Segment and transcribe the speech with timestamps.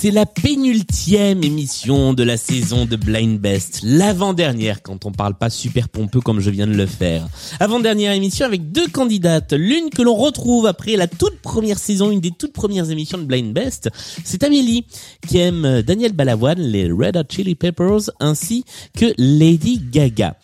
[0.00, 5.50] C'est la pénultième émission de la saison de Blind Best, l'avant-dernière quand on parle pas
[5.50, 7.26] super pompeux comme je viens de le faire.
[7.58, 12.20] Avant-dernière émission avec deux candidates, l'une que l'on retrouve après la toute première saison, une
[12.20, 13.90] des toutes premières émissions de Blind Best,
[14.22, 14.86] c'est Amélie
[15.26, 18.64] qui aime Daniel Balavoine, les Red Hot Chili Peppers ainsi
[18.96, 20.36] que Lady Gaga.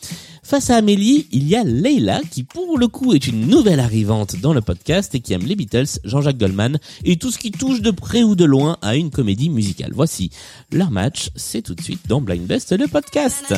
[0.45, 4.37] Face à Amélie, il y a Leila qui pour le coup est une nouvelle arrivante
[4.37, 7.81] dans le podcast et qui aime les Beatles, Jean-Jacques Goldman et tout ce qui touche
[7.81, 9.93] de près ou de loin à une comédie musicale.
[9.95, 10.31] Voici
[10.71, 13.55] leur match, c'est tout de suite dans Blind Best le podcast.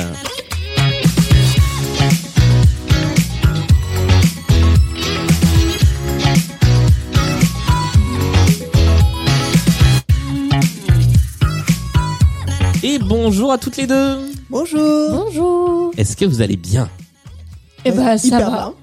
[12.81, 14.36] Et bonjour à toutes les deux.
[14.49, 15.11] Bonjour.
[15.11, 15.91] Bonjour.
[15.97, 16.89] Est-ce que vous allez bien?
[17.85, 18.57] Eh ben, ça hyper va.
[18.57, 18.73] bien.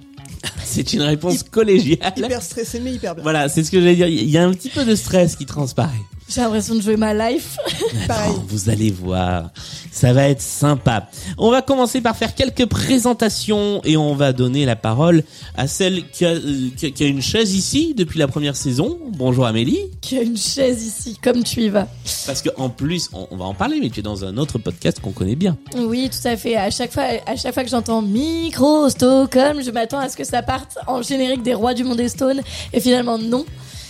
[0.63, 2.13] C'est une réponse collégiale.
[2.17, 3.23] Hyper stressé mais hyper bien.
[3.23, 4.09] Voilà, c'est ce que j'allais dire.
[4.09, 5.91] Il y a un petit peu de stress qui transparaît.
[6.29, 7.59] J'ai l'impression de jouer ma life.
[8.49, 9.51] Vous allez voir,
[9.93, 11.09] ça va être sympa.
[11.37, 15.23] On va commencer par faire quelques présentations et on va donner la parole
[15.57, 18.57] à celle qui a, euh, qui a- qui a une chaise ici depuis la première
[18.57, 18.99] saison.
[19.13, 19.79] Bonjour Amélie.
[20.01, 21.89] Qu'il y a une chaise ici, comme tu y vas.
[22.27, 24.59] Parce que en plus, on, on va en parler, mais tu es dans un autre
[24.59, 25.59] podcast qu'on connaît bien.
[25.77, 26.57] Oui, tout à fait.
[26.57, 30.25] À chaque fois, à chaque fois que j'entends micro Stockholm, je m'attends à ce que
[30.25, 32.41] ça parte en générique des rois du monde et Stone.
[32.73, 33.45] Et finalement, non.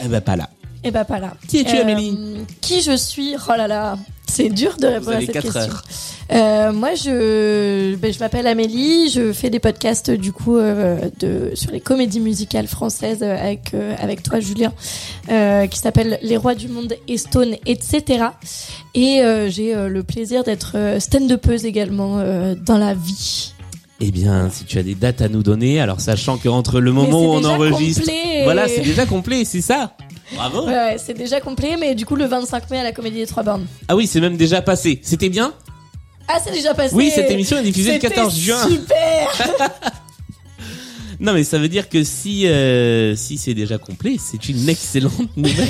[0.04, 0.50] Eh ben pas là.
[0.84, 1.34] Et bah pas là.
[1.48, 2.16] Qui es-tu, Euh, Amélie
[2.60, 3.34] Qui je suis?
[3.48, 5.60] Oh là là, c'est dur de Vous répondre à cette 4 question.
[5.62, 5.82] heures.
[6.32, 9.08] Euh, moi, je, ben, je m'appelle Amélie.
[9.10, 13.94] Je fais des podcasts du coup euh, de sur les comédies musicales françaises avec euh,
[13.98, 14.72] avec toi, Julien,
[15.68, 18.26] qui s'appelle Les Rois du Monde et Stone, etc.
[18.94, 22.18] Et j'ai le plaisir d'être stand-upeuse également
[22.66, 23.52] dans la vie.
[24.00, 26.92] Eh bien, si tu as des dates à nous donner, alors sachant que entre le
[26.92, 28.42] moment où on enregistre, complet.
[28.42, 29.96] voilà, c'est déjà complet, c'est ça?
[30.32, 30.66] Bravo.
[30.66, 33.26] Ouais, ouais, c'est déjà complet, mais du coup le 25 mai à la Comédie des
[33.26, 33.66] Trois Bornes.
[33.88, 35.00] Ah oui, c'est même déjà passé.
[35.02, 35.52] C'était bien?
[36.28, 36.94] Ah, c'est déjà passé.
[36.94, 38.68] Oui, cette émission est diffusée le C'était 14 juin.
[38.68, 39.28] Super.
[41.20, 45.12] Non, mais ça veut dire que si euh, si c'est déjà complet, c'est une excellente
[45.36, 45.68] nouvelle.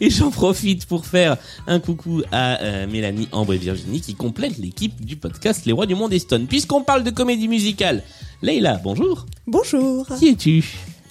[0.00, 1.36] Et j'en profite pour faire
[1.66, 5.86] un coucou à euh, Mélanie, Ambre et Virginie qui complètent l'équipe du podcast Les Rois
[5.86, 6.46] du Monde et Stone.
[6.46, 8.02] Puisqu'on parle de comédie musicale,
[8.40, 9.26] Leïla, bonjour.
[9.46, 10.06] Bonjour.
[10.18, 10.64] Qui es-tu?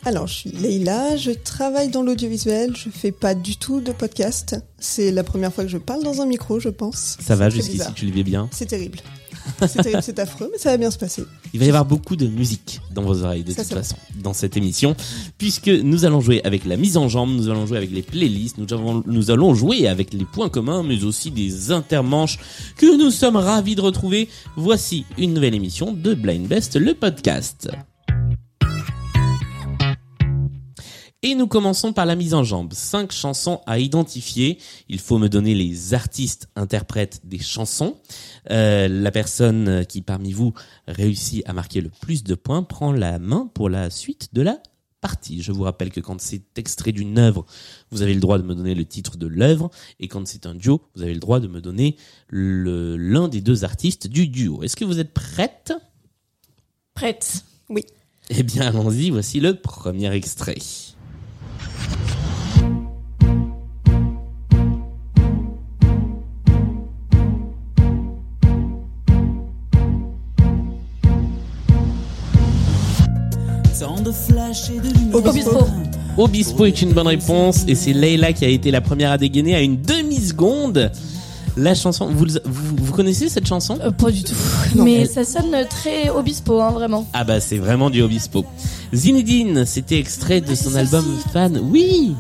[0.06, 4.56] Alors, je suis Leïla, je travaille dans l'audiovisuel, je fais pas du tout de podcast.
[4.80, 7.18] C'est la première fois que je parle dans un micro, je pense.
[7.20, 8.48] Ça va jusqu'ici, tu le vis bien?
[8.52, 9.00] C'est terrible.
[9.68, 11.24] C'est terrible, c'est affreux, mais ça va bien se passer.
[11.54, 14.34] Il va y avoir beaucoup de musique dans vos oreilles de Ça, toute façon dans
[14.34, 14.96] cette émission
[15.38, 18.58] puisque nous allons jouer avec la mise en jambe, nous allons jouer avec les playlists,
[18.58, 22.38] nous, avons- nous allons jouer avec les points communs mais aussi des intermanches
[22.78, 24.30] que nous sommes ravis de retrouver.
[24.56, 27.70] Voici une nouvelle émission de Blind Best le podcast.
[31.22, 32.72] Et nous commençons par la mise en jambe.
[32.74, 34.57] Cinq chansons à identifier.
[34.88, 37.97] Il faut me donner les artistes interprètes des chansons.
[38.52, 40.53] Euh, la personne qui parmi vous
[40.88, 44.63] réussit à marquer le plus de points prend la main pour la suite de la
[45.02, 45.41] partie.
[45.41, 47.46] Je vous rappelle que quand c'est extrait d'une œuvre,
[47.91, 49.69] vous avez le droit de me donner le titre de l'œuvre,
[50.00, 51.96] et quand c'est un duo, vous avez le droit de me donner
[52.28, 54.62] le- l'un des deux artistes du duo.
[54.62, 55.72] Est-ce que vous êtes prête?
[56.94, 57.46] Prête.
[57.69, 57.84] Oui.
[58.29, 60.58] Eh bien, allons-y, voici le premier extrait.
[76.19, 79.56] Obispo est une bonne réponse et c'est Leila qui a été la première à dégainer
[79.56, 80.91] à une demi-seconde.
[81.57, 83.78] La chanson, vous, le- vous, vous connaissez cette chanson?
[83.81, 84.35] Euh, pas du tout.
[84.75, 84.84] Non.
[84.84, 87.08] Mais ça sonne très Obispo, hein, vraiment.
[87.13, 88.46] Ah bah c'est vraiment du Obispo.
[88.94, 91.03] Zinedine, c'était extrait de son album
[91.34, 91.59] Fan.
[91.72, 92.13] Oui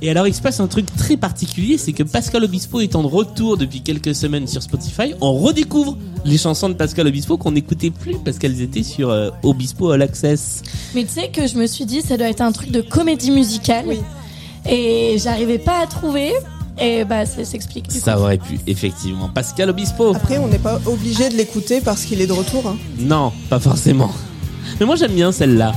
[0.00, 3.08] Et alors il se passe un truc très particulier, c'est que Pascal Obispo étant de
[3.08, 7.90] retour depuis quelques semaines sur Spotify, on redécouvre les chansons de Pascal Obispo qu'on n'écoutait
[7.90, 10.62] plus parce qu'elles étaient sur euh, Obispo All Access.
[10.94, 13.32] Mais tu sais que je me suis dit, ça doit être un truc de comédie
[13.32, 13.86] musicale.
[13.88, 13.98] Oui.
[14.70, 16.32] Et j'arrivais pas à trouver.
[16.80, 17.90] Et bah, ça s'explique.
[17.90, 19.28] Ça aurait pu, effectivement.
[19.28, 22.68] Pascal Obispo Après, on n'est pas obligé de l'écouter parce qu'il est de retour.
[22.68, 22.76] hein.
[23.00, 24.12] Non, pas forcément.
[24.78, 25.72] Mais moi j'aime bien celle-là.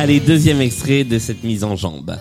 [0.00, 2.16] Allez, deuxième extrait de cette mise en jambe.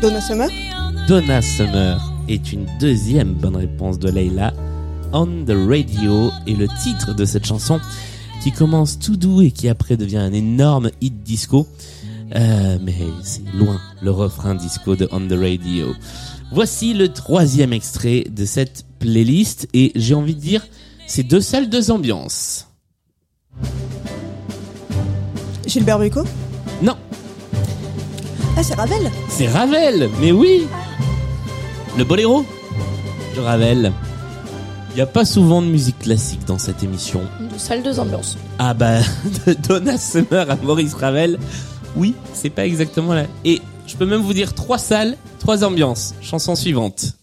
[0.00, 0.48] Donna Summer?
[1.08, 4.52] Donna Summer est une deuxième bonne réponse de Leila.
[5.12, 7.80] On the Radio est le titre de cette chanson
[8.42, 11.68] qui commence tout doux et qui après devient un énorme hit disco.
[12.34, 15.94] Euh, mais c'est loin le refrain disco de On the Radio.
[16.50, 20.66] Voici le troisième extrait de cette playlist et j'ai envie de dire,
[21.06, 22.66] c'est deux salles, deux ambiances.
[25.66, 26.24] Gilbert Brico
[26.82, 26.96] Non,
[28.56, 30.66] Ah, c'est Ravel c'est Ravel, mais oui
[31.96, 32.44] Le boléro
[33.36, 33.92] de Ravel.
[34.92, 37.22] Il n'y a pas souvent de musique classique dans cette émission.
[37.40, 38.36] De salle deux ambiances.
[38.58, 38.98] Ah bah,
[39.46, 41.38] de Donna Summer à Maurice Ravel,
[41.96, 43.24] oui, c'est pas exactement là.
[43.44, 46.14] Et je peux même vous dire trois salles, trois ambiances.
[46.20, 47.16] Chanson suivante.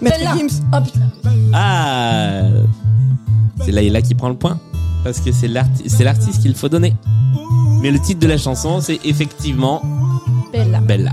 [0.00, 0.36] Maître Bella.
[0.36, 1.10] Gims Oh putain.
[1.52, 2.44] Ah
[3.62, 4.58] C'est Laïla qui prend le point.
[5.04, 6.94] Parce que c'est l'artiste qu'il faut donner.
[7.82, 9.82] Mais le titre de la chanson, c'est effectivement
[10.50, 10.80] Bella.
[10.80, 11.12] Bella.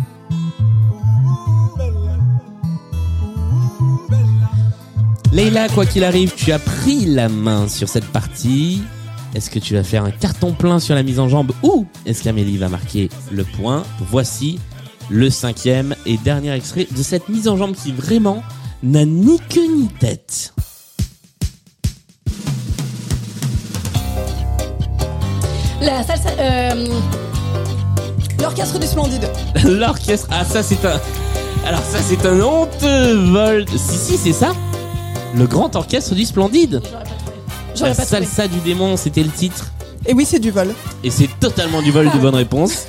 [5.35, 8.81] Leïla, quoi qu'il arrive, tu as pris la main sur cette partie.
[9.33, 12.23] Est-ce que tu vas faire un carton plein sur la mise en jambe ou est-ce
[12.23, 13.83] qu'Amélie va marquer le point?
[13.99, 14.59] Voici
[15.09, 18.43] le cinquième et dernier extrait de cette mise en jambe qui vraiment
[18.81, 20.53] n'a ni queue ni tête.
[25.81, 26.29] La salsa.
[26.39, 26.87] Euh,
[28.39, 29.29] L'orchestre du Splendide.
[29.65, 30.29] L'orchestre.
[30.31, 30.97] Ah, ça, c'est un.
[31.67, 33.65] Alors, ça, c'est un honteux vol.
[33.75, 34.53] Si, si, c'est ça.
[35.35, 36.81] Le grand orchestre du Splendide.
[36.81, 37.41] J'aurais pas trouvé.
[37.75, 38.25] La pas trouvé.
[38.25, 39.71] salsa du démon, c'était le titre.
[40.05, 40.73] Et oui, c'est du vol.
[41.03, 42.85] Et c'est totalement du vol de bonne réponse.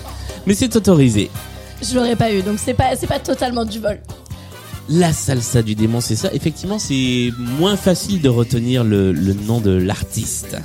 [0.46, 1.30] Mais c'est autorisé.
[1.82, 4.00] Je l'aurais pas eu, donc c'est pas, c'est pas totalement du vol.
[4.88, 6.30] La salsa du démon, c'est ça.
[6.32, 10.56] Effectivement, c'est moins facile de retenir le, le nom de l'artiste.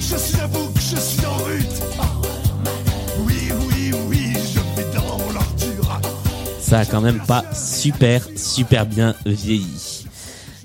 [0.00, 1.82] Je suis un bouc, je suis en rute.
[3.26, 3.34] Oui,
[3.68, 6.00] oui, oui, je vais dans l'ordure.
[6.62, 9.66] Ça a quand même pas super, super bien vieilli.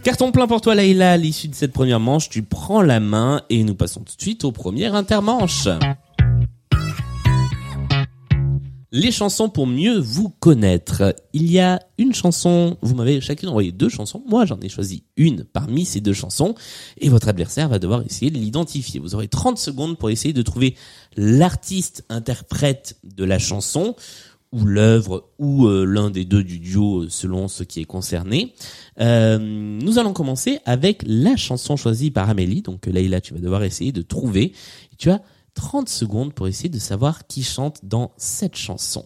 [0.04, 1.14] Carton plein pour toi, Leïla.
[1.14, 4.22] À l'issue de cette première manche, tu prends la main et nous passons tout de
[4.22, 5.70] suite au premier intermanche.
[8.92, 11.16] Les chansons pour mieux vous connaître.
[11.32, 15.06] Il y a une chanson, vous m'avez chacune envoyé deux chansons, moi j'en ai choisi
[15.16, 16.54] une parmi ces deux chansons,
[16.98, 19.00] et votre adversaire va devoir essayer de l'identifier.
[19.00, 20.76] Vous aurez 30 secondes pour essayer de trouver
[21.16, 23.96] l'artiste interprète de la chanson,
[24.54, 28.54] ou l'œuvre, ou euh, l'un des deux du duo euh, selon ce qui est concerné.
[29.02, 33.64] Euh, nous allons commencer avec la chanson choisie par Amélie, donc Leïla tu vas devoir
[33.64, 34.54] essayer de trouver,
[34.98, 35.22] tu as
[35.56, 39.04] 30 secondes pour essayer de savoir qui chante dans cette chanson.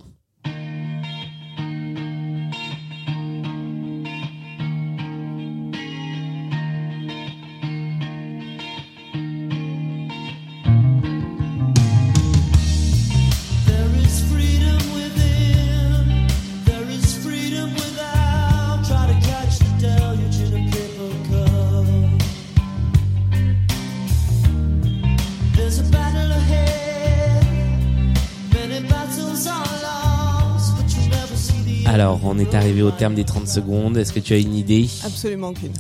[32.38, 33.98] On est arrivé au terme des 30 secondes.
[33.98, 35.74] Est-ce que tu as une idée Absolument aucune.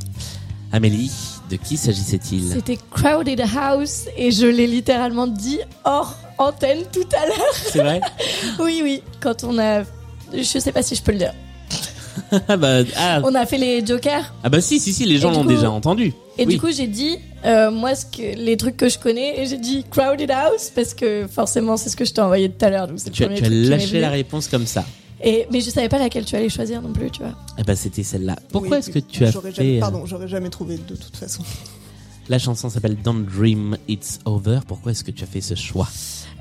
[0.71, 1.11] Amélie,
[1.51, 7.27] de qui s'agissait-il C'était Crowded House et je l'ai littéralement dit hors antenne tout à
[7.27, 7.53] l'heure.
[7.53, 8.01] C'est vrai
[8.59, 9.03] Oui, oui.
[9.19, 9.83] Quand on a.
[10.33, 11.33] Je sais pas si je peux le dire.
[12.47, 15.29] ah, bah, ah, On a fait les jokers ah bah si, si, si, les gens
[15.29, 16.13] l'ont coup- déjà entendu.
[16.39, 16.55] et Oui.
[16.55, 19.59] du coup j'ai dit euh, moi ce que les trucs que je connais et j'ai
[19.59, 22.87] dit Crowded House parce que forcément c'est ce que je t'ai envoyé tout à l'heure
[23.13, 24.83] tu as, tu lâché la réponse comme ça.
[25.23, 27.33] Et mais je savais pas laquelle tu allais choisir non plus tu vois.
[27.57, 28.35] Eh ben, c'était celle-là.
[28.51, 29.51] Pourquoi Oui, est-ce que tu as fait...
[29.51, 31.43] jamais, euh, Pardon, j'aurais jamais trouvé de toute façon.
[32.29, 34.59] La chanson s'appelle Don't Dream It's Over.
[34.67, 35.87] Pourquoi est-ce que tu as fait ce choix?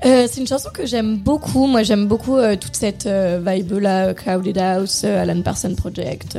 [0.05, 1.65] Euh, c'est une chanson que j'aime beaucoup.
[1.65, 6.37] Moi, j'aime beaucoup euh, toute cette euh, vibe-là, Crowded House, euh, Alan Parsons Project.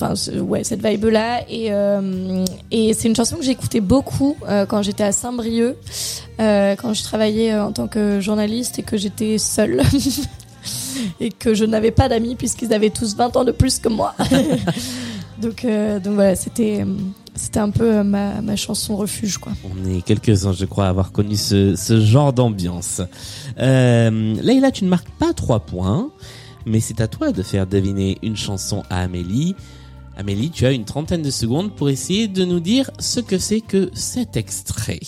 [0.00, 1.42] Enfin, ouais, cette vibe-là.
[1.48, 5.76] Et, euh, et c'est une chanson que j'écoutais beaucoup euh, quand j'étais à Saint-Brieuc,
[6.40, 9.82] euh, quand je travaillais en tant que journaliste et que j'étais seule.
[11.20, 14.14] et que je n'avais pas d'amis puisqu'ils avaient tous 20 ans de plus que moi.
[15.40, 16.84] donc, donc voilà, c'était,
[17.34, 19.52] c'était un peu ma, ma chanson refuge, quoi.
[19.64, 23.00] On est quelques-uns, je crois, à avoir connu ce, ce genre d'ambiance.
[23.58, 26.10] Euh, Leïla, tu ne marques pas trois points,
[26.66, 29.56] mais c'est à toi de faire deviner une chanson à Amélie.
[30.20, 33.62] Amélie, tu as une trentaine de secondes pour essayer de nous dire ce que c'est
[33.62, 35.00] que cet extrait.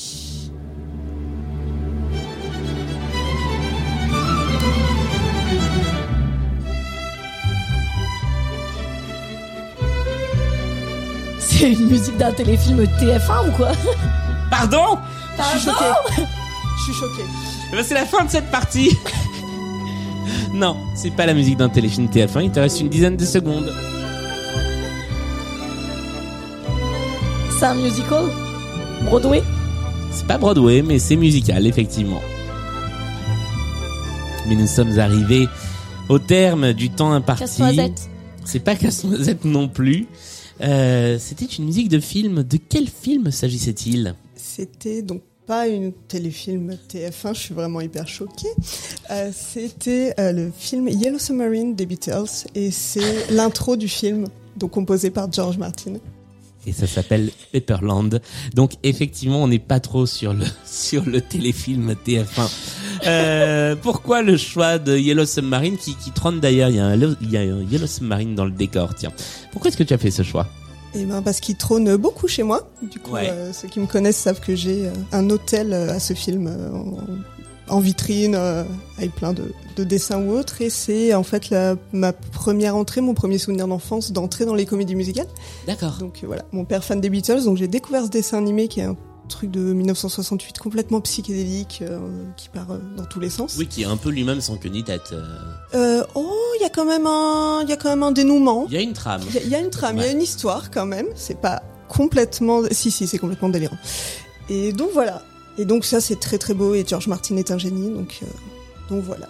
[11.38, 13.72] C'est une musique d'un téléfilm TF1 ou quoi?
[14.50, 14.96] Pardon?
[15.36, 15.84] Je suis choquée.
[16.78, 17.28] Je suis choquée.
[17.70, 18.96] Eh ben, C'est la fin de cette partie
[20.54, 23.70] Non, c'est pas la musique d'un téléfilm TF1, il te reste une dizaine de secondes.
[27.62, 28.24] C'est un musical?
[29.04, 29.40] Broadway?
[30.10, 32.20] C'est pas Broadway, mais c'est musical, effectivement.
[34.48, 35.46] Mais nous sommes arrivés
[36.08, 37.44] au terme du temps imparti.
[37.44, 38.10] Casse-noisette
[38.44, 40.08] C'est pas Casse-Noisette non plus.
[40.60, 42.42] Euh, C'était une musique de film.
[42.42, 44.16] De quel film s'agissait-il?
[44.34, 48.48] C'était donc pas une téléfilm TF1, je suis vraiment hyper choquée.
[49.12, 54.26] Euh, C'était euh, le film Yellow Submarine des Beatles et c'est l'intro du film,
[54.56, 55.92] donc composé par George Martin.
[56.66, 58.20] Et ça s'appelle Pepperland.
[58.54, 62.50] Donc effectivement, on n'est pas trop sur le sur le téléfilm TF1.
[63.06, 66.68] Euh, pourquoi le choix de Yellow Submarine qui, qui trône d'ailleurs?
[66.70, 68.94] Il y a un il y a un Yellow Submarine dans le décor.
[68.94, 69.10] Tiens,
[69.50, 70.46] pourquoi est-ce que tu as fait ce choix?
[70.94, 72.68] Et ben parce qu'il trône beaucoup chez moi.
[72.82, 73.28] Du coup, Ouais.
[73.30, 76.54] euh, ceux qui me connaissent savent que j'ai euh, un hôtel euh, à ce film
[77.72, 78.64] en, vitrine euh,
[78.98, 80.60] avec plein de, de dessins ou autres.
[80.62, 84.66] Et c'est en fait la, ma première entrée, mon premier souvenir d'enfance d'entrer dans les
[84.66, 85.26] comédies musicales.
[85.66, 85.96] D'accord.
[86.00, 88.80] Donc euh, voilà, mon père fan des Beatles, donc j'ai découvert ce dessin animé qui
[88.80, 88.96] est un
[89.28, 91.98] truc de 1968 complètement psychédélique euh,
[92.36, 93.54] qui part euh, dans tous les sens.
[93.58, 95.14] Oui, qui est un peu lui-même sans queue ni tête.
[95.74, 96.02] euh.
[96.14, 98.66] Oh, il y a quand même un, il y a quand même un dénouement.
[98.68, 99.22] Il y a une trame.
[99.28, 101.06] Il y, a- il y a une trame, il y a une histoire quand même.
[101.14, 103.78] C'est pas complètement, si si, c'est complètement délirant.
[104.50, 105.22] Et donc voilà.
[105.58, 108.26] Et donc ça c'est très très beau et George Martin est un génie donc euh,
[108.88, 109.28] donc voilà.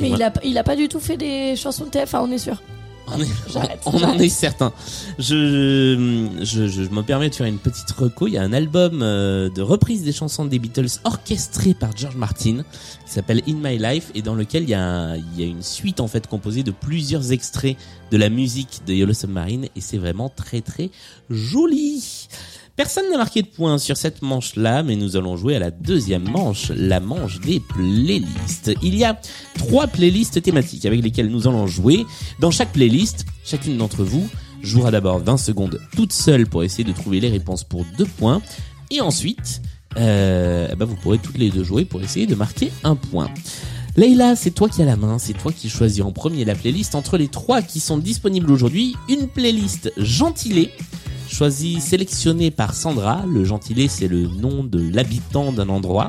[0.00, 0.16] Mais Ouais.
[0.16, 2.60] il, a, il a pas du tout fait des chansons de TF1, on est sûr.
[3.08, 4.72] On, est- J'arrête, on en est certain.
[5.18, 8.28] Je, je, je, je me permets de faire une petite reco.
[8.28, 12.14] Il y a un album euh, de reprise des chansons des Beatles orchestré par George
[12.16, 12.62] Martin
[13.04, 15.46] qui s'appelle In My Life et dans lequel il y, a un- il y a
[15.46, 17.76] une suite en fait composée de plusieurs extraits
[18.12, 20.90] de la musique de Yellow Submarine et c'est vraiment très très
[21.28, 22.28] joli.
[22.74, 26.28] Personne n'a marqué de points sur cette manche-là, mais nous allons jouer à la deuxième
[26.28, 28.72] manche, la manche des playlists.
[28.82, 29.20] Il y a
[29.58, 32.06] trois playlists thématiques avec lesquelles nous allons jouer.
[32.40, 34.26] Dans chaque playlist, chacune d'entre vous
[34.62, 38.40] jouera d'abord 20 secondes toute seule pour essayer de trouver les réponses pour deux points.
[38.90, 39.60] Et ensuite,
[39.98, 43.28] euh, ben, vous pourrez toutes les deux jouer pour essayer de marquer un point.
[43.96, 46.94] Leïla, c'est toi qui as la main, c'est toi qui choisis en premier la playlist
[46.94, 48.96] entre les trois qui sont disponibles aujourd'hui.
[49.10, 50.70] Une playlist gentilée,
[51.32, 53.24] choisie, sélectionnée par Sandra.
[53.26, 56.08] Le gentilé, c'est le nom de l'habitant d'un endroit.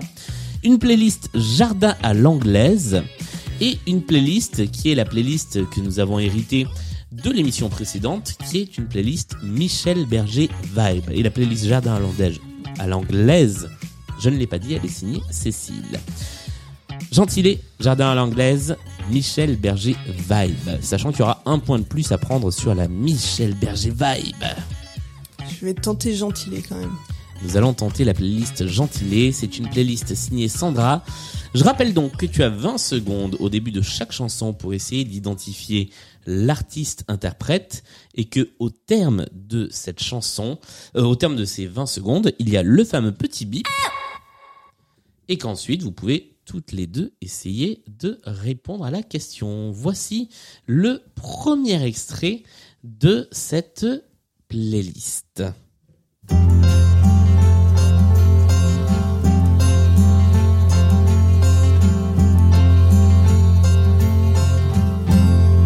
[0.63, 3.01] Une playlist jardin à l'anglaise
[3.61, 6.67] et une playlist qui est la playlist que nous avons héritée
[7.11, 11.09] de l'émission précédente, qui est une playlist Michel Berger Vibe.
[11.11, 12.39] Et la playlist jardin à l'anglaise,
[12.79, 13.69] à l'anglaise,
[14.19, 15.99] je ne l'ai pas dit, elle est signée Cécile.
[17.11, 18.75] Gentilé, jardin à l'anglaise,
[19.11, 20.81] Michel Berger Vibe.
[20.81, 24.43] Sachant qu'il y aura un point de plus à prendre sur la Michel Berger Vibe.
[25.59, 26.95] Je vais tenter gentilé quand même.
[27.43, 29.31] Nous allons tenter la playlist Gentilé.
[29.31, 31.03] C'est une playlist signée Sandra.
[31.53, 35.03] Je rappelle donc que tu as 20 secondes au début de chaque chanson pour essayer
[35.03, 35.91] d'identifier
[36.25, 37.83] l'artiste interprète
[38.15, 40.57] et que au terme de cette chanson,
[40.95, 43.67] euh, au terme de ces 20 secondes, il y a le fameux petit bip
[45.27, 49.71] et qu'ensuite vous pouvez toutes les deux essayer de répondre à la question.
[49.71, 50.29] Voici
[50.65, 52.43] le premier extrait
[52.83, 53.85] de cette
[54.53, 55.43] playlist.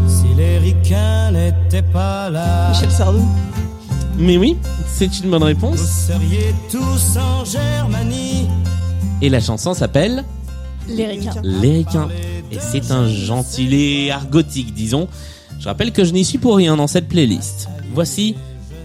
[0.08, 3.26] Si les ricains n'étaient pas là, Michel Sardou.
[4.18, 4.56] Mais oui,
[4.88, 5.80] c'est une bonne vous réponse.
[5.80, 8.48] seriez tous en Germanie.
[9.22, 10.24] Et la chanson s'appelle
[10.88, 11.42] Les requins.
[11.44, 12.08] Les Requins.
[12.54, 15.10] Et c'est un gentilé argotique, disons.
[15.60, 17.68] Je rappelle que je n'y suis pour rien dans cette playlist.
[17.94, 18.38] Voici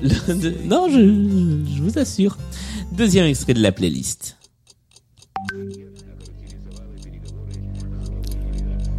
[0.03, 0.65] le...
[0.69, 0.99] Non, je,
[1.77, 2.37] je vous assure.
[2.93, 4.37] Deuxième extrait de la playlist.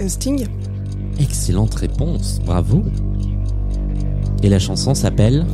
[0.07, 0.47] Sting.
[1.19, 2.83] Excellente réponse, bravo.
[4.41, 5.45] Et la chanson s'appelle.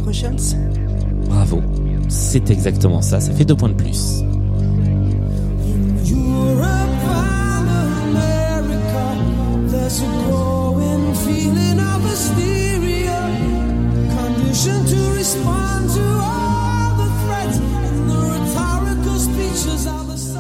[1.26, 1.62] Bravo.
[2.08, 4.24] C'est exactement ça, ça fait deux points de plus.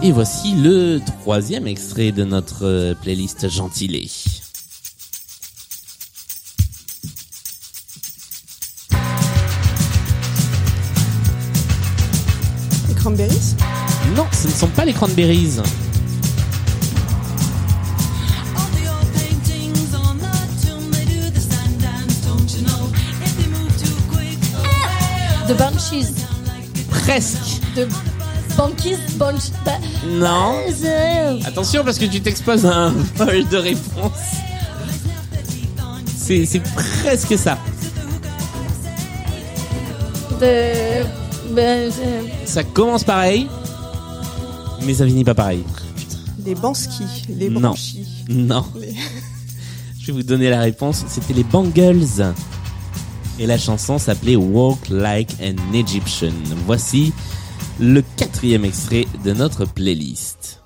[0.01, 4.09] Et voici le troisième extrait de notre euh, playlist gentilé.
[12.87, 13.55] Les Cranberries?
[14.15, 15.57] Non, ce ne sont pas les Cranberries.
[25.45, 26.13] The The Banshees.
[26.89, 27.59] Presque.
[27.75, 27.87] De
[28.57, 28.97] Bankies.
[29.17, 29.51] Bansh...
[29.65, 29.71] Ba...
[30.07, 30.55] Non.
[30.83, 34.11] Euh, Attention parce que tu t'exposes à un vol de réponse.
[36.17, 37.57] C'est c'est presque ça.
[40.39, 41.03] De...
[41.53, 43.47] Ben, je- Ça commence pareil,
[44.85, 45.63] mais ça finit pas pareil.
[46.45, 47.73] Les Bansky, les Non.
[48.29, 48.65] Non.
[48.79, 48.95] Les-
[50.01, 51.03] Je vais vous donner la réponse.
[51.07, 52.33] C'était les Bangles.
[53.37, 56.31] Et la chanson s'appelait Walk Like an Egyptian.
[56.65, 57.13] Voici
[57.79, 60.61] le quatrième extrait de notre playlist.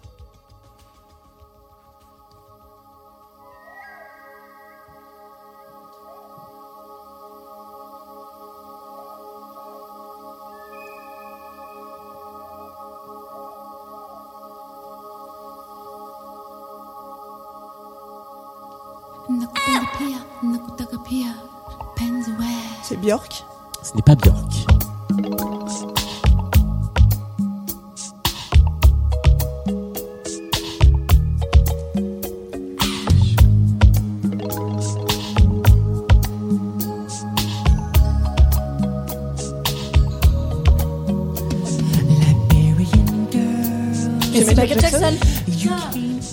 [22.83, 23.45] C'est Björk.
[23.81, 24.72] Ce n'est pas Björk.
[44.55, 45.13] C'est Michael Jackson.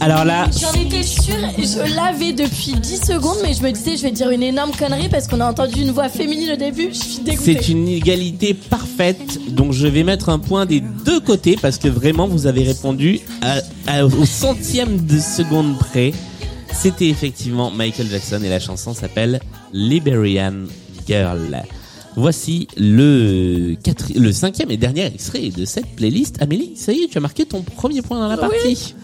[0.02, 4.02] Alors là, J'en étais sûre, je l'avais depuis 10 secondes, mais je me disais, je
[4.02, 6.98] vais dire une énorme connerie parce qu'on a entendu une voix féminine au début, je
[6.98, 7.58] suis dégoûtée.
[7.60, 9.38] c'est une égalité parfaite.
[9.50, 13.20] Donc je vais mettre un point des deux côtés parce que vraiment vous avez répondu
[13.42, 16.12] à- à- au centième de seconde près.
[16.72, 19.40] C'était effectivement Michael Jackson et la chanson s'appelle
[19.74, 20.64] Liberian
[21.06, 21.62] Girl.
[22.16, 26.42] Voici le, quatri- le cinquième et dernier extrait de cette playlist.
[26.42, 28.94] Amélie, ça y est, tu as marqué ton premier point dans la Oui.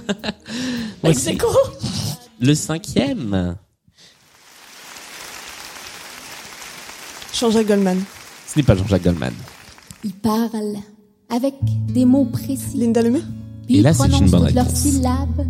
[1.02, 1.28] partie.
[1.30, 1.46] Aequo.
[2.40, 3.56] le cinquième.
[7.38, 8.02] Jean-Jacques Goldman.
[8.46, 9.32] Ce n'est pas Jean-Jacques Goldman.
[10.04, 10.78] Ils parlent
[11.28, 11.54] avec
[11.92, 12.76] des mots précis.
[12.76, 13.20] Linda Lemay?
[13.66, 15.46] Puis Et là, c'est une prononcent bonne toutes leurs syllabes.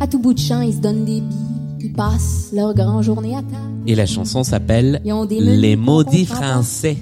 [0.00, 1.63] À tout bout de champ, ils se donnent des billes.
[1.96, 3.82] Passent leur grand journée à table.
[3.86, 6.96] Et la chanson s'appelle Les maudits français.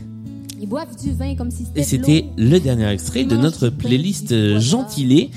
[0.61, 4.59] Ils boivent du vin comme si c'était Et c'était le dernier extrait de notre playlist
[4.59, 5.31] gentilée.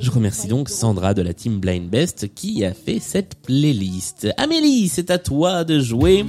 [0.00, 4.28] Je remercie donc Sandra de la team Blind Best qui a fait cette playlist.
[4.36, 6.24] Amélie, c'est à toi de jouer.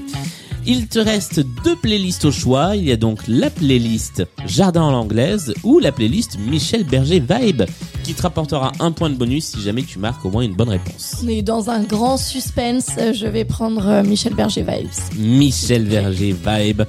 [0.69, 2.75] Il te reste deux playlists au choix.
[2.75, 7.63] Il y a donc la playlist Jardin en l'anglaise ou la playlist Michel Berger Vibe
[8.03, 10.67] qui te rapportera un point de bonus si jamais tu marques au moins une bonne
[10.67, 11.21] réponse.
[11.23, 14.89] On est dans un grand suspense, euh, je vais prendre euh, Michel Berger Vibes.
[15.17, 16.81] Michel Berger Vibe.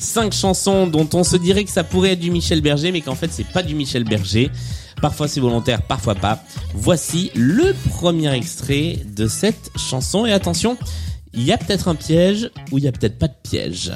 [0.00, 3.14] Cinq chansons dont on se dirait que ça pourrait être du Michel Berger, mais qu'en
[3.14, 4.50] fait c'est pas du Michel Berger.
[5.02, 6.42] Parfois c'est volontaire, parfois pas.
[6.74, 10.24] Voici le premier extrait de cette chanson.
[10.24, 10.78] Et attention,
[11.36, 13.92] il y a peut-être un piège ou il y a peut-être pas de piège.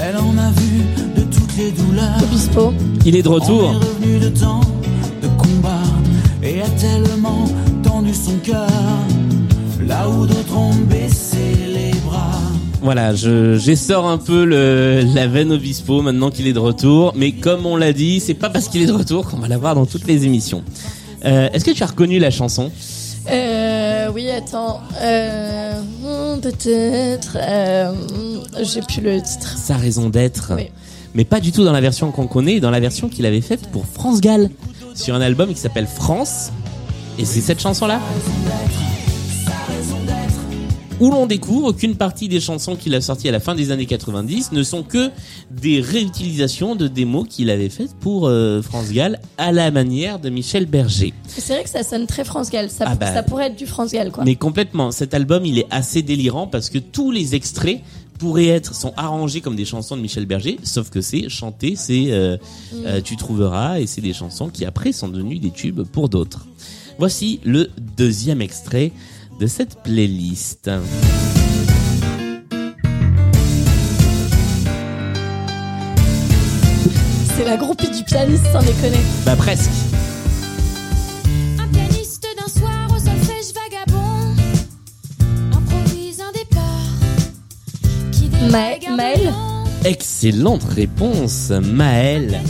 [0.00, 0.82] Elle en a vu
[1.16, 2.22] de toutes les douleurs.
[2.22, 2.72] Obispo.
[3.04, 3.70] Il est de retour.
[3.70, 4.60] On est revenu de temps
[5.20, 5.82] de combat
[6.42, 7.46] et a tellement
[7.82, 8.70] tendu son cœur.
[9.84, 11.27] Là où d'autres ont baissé
[12.80, 17.12] Voilà, je j'essore un peu le, la veine Obispo maintenant qu'il est de retour.
[17.16, 19.74] Mais comme on l'a dit, c'est pas parce qu'il est de retour qu'on va l'avoir
[19.74, 20.62] dans toutes les émissions.
[21.24, 22.70] Euh, Est-ce que tu as reconnu la chanson?
[23.30, 24.80] Euh, oui, attends.
[25.02, 27.36] Euh, hmm, peut-être.
[27.40, 27.92] Euh,
[28.62, 29.56] J'ai plus le titre.
[29.58, 30.52] Sa raison d'être.
[30.56, 30.68] Oui.
[31.14, 33.66] mais pas du tout dans la version qu'on connaît, dans la version qu'il avait faite
[33.72, 34.50] pour France Gall,
[34.94, 36.50] sur un album qui s'appelle France.
[37.18, 38.00] Et c'est cette chanson-là
[41.00, 43.86] où l'on découvre qu'une partie des chansons qu'il a sorties à la fin des années
[43.86, 45.10] 90 ne sont que
[45.50, 50.30] des réutilisations de démos qu'il avait faites pour euh, France Gall à la manière de
[50.30, 51.14] Michel Berger.
[51.26, 52.70] C'est vrai que ça sonne très France Gall.
[52.70, 53.12] Ça, Ah bah.
[53.12, 54.24] ça pourrait être du France Gall, quoi.
[54.24, 57.80] Mais complètement, cet album il est assez délirant parce que tous les extraits
[58.18, 62.06] pourraient être sont arrangés comme des chansons de Michel Berger, sauf que c'est chanté, c'est
[62.08, 62.36] euh,
[62.84, 66.46] euh, tu trouveras et c'est des chansons qui après sont devenues des tubes pour d'autres.
[66.98, 68.90] Voici le deuxième extrait
[69.38, 70.70] de cette playlist.
[77.36, 78.98] C'est la groupie du pianiste, sans déconner.
[79.24, 79.70] Bah presque.
[88.50, 89.32] Maël
[89.84, 92.40] Excellente réponse, Maël,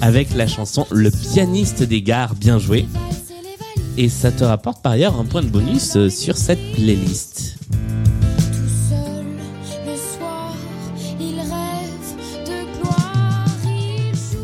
[0.00, 2.86] avec la chanson Le pianiste des gares, bien joué.
[4.00, 7.56] Et ça te rapporte par ailleurs un point de bonus euh, sur cette playlist.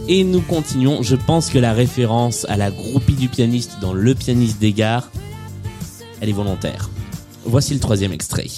[0.09, 1.05] Et nous continuons.
[1.05, 5.09] Je pense que la référence à la groupie du pianiste dans Le pianiste des gares,
[6.21, 6.91] elle est volontaire.
[7.45, 8.49] Voici le troisième extrait.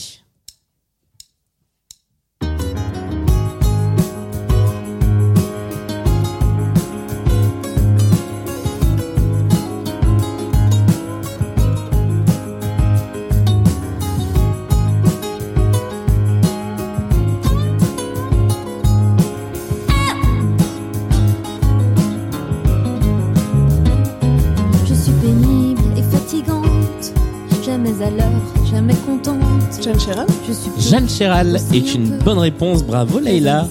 [30.89, 32.85] Jeanne Chéral est un une bonne réponse.
[32.85, 33.67] Bravo Leïla.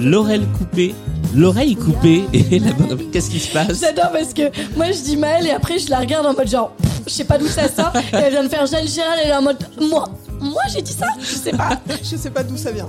[0.00, 0.94] L'oreille coupée.
[1.34, 3.10] L'oreille coupée et la bonne.
[3.10, 3.78] Qu'est-ce qui se passe?
[3.78, 6.72] J'adore parce que moi je dis Maëlle et après je la regarde en mode genre,
[7.06, 7.92] je sais pas d'où ça sort.
[7.94, 10.08] Et elle vient de faire Jeanne Chéral et elle est en mode, moi,
[10.40, 11.08] moi j'ai dit ça?
[11.20, 11.78] Je sais pas.
[12.02, 12.88] Je sais pas d'où ça vient.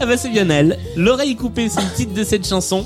[0.00, 0.76] Ah bah c'est bien elle.
[0.96, 2.84] L'oreille coupée, c'est le titre de cette chanson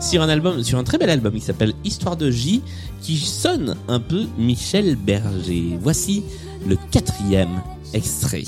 [0.00, 2.62] sur un album, sur un très bel album qui s'appelle Histoire de J,
[3.00, 5.78] qui sonne un peu Michel Berger.
[5.80, 6.24] Voici
[6.66, 7.62] le quatrième
[7.94, 8.42] extrait.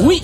[0.00, 0.22] Oui.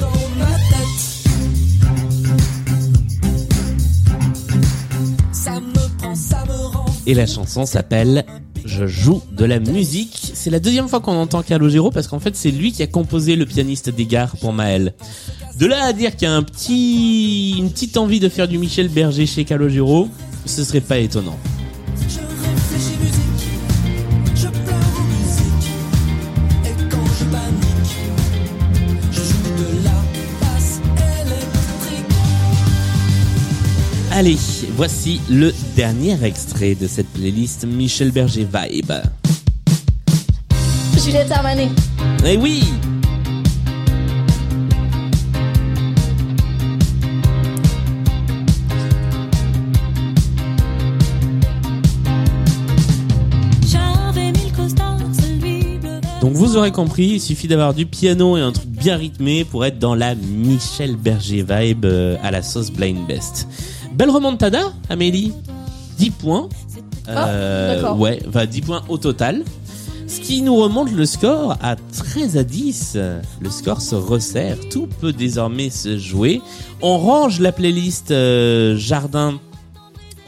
[7.07, 8.25] Et la chanson s'appelle
[8.65, 10.33] Je joue de la musique.
[10.33, 13.37] C'est la deuxième fois qu'on entend Calogero parce qu'en fait c'est lui qui a composé
[13.37, 14.95] le pianiste des gares pour Maël.
[15.59, 18.59] De là à dire qu'il y a un petit, une petite envie de faire du
[18.59, 20.09] Michel Berger chez Calogero,
[20.47, 21.39] ce serait pas étonnant.
[34.17, 34.39] Allez,
[34.77, 38.93] voici le dernier extrait de cette playlist Michel Berger Vibe.
[41.05, 41.69] Juliette Armanet.
[42.25, 42.63] Eh oui.
[56.21, 59.65] Donc vous aurez compris, il suffit d'avoir du piano et un truc bien rythmé pour
[59.65, 63.49] être dans la Michel Berger vibe euh, à la sauce Blind Best.
[63.95, 65.33] Belle remontada, Amélie
[65.99, 66.49] 10 points.
[67.09, 67.99] Euh, d'accord.
[67.99, 69.45] ouais, enfin 10 points au total.
[70.09, 72.99] Ce qui nous remonte le score à 13 à 10.
[73.41, 76.43] Le score se resserre, tout peut désormais se jouer.
[76.83, 79.39] On range la playlist euh, Jardin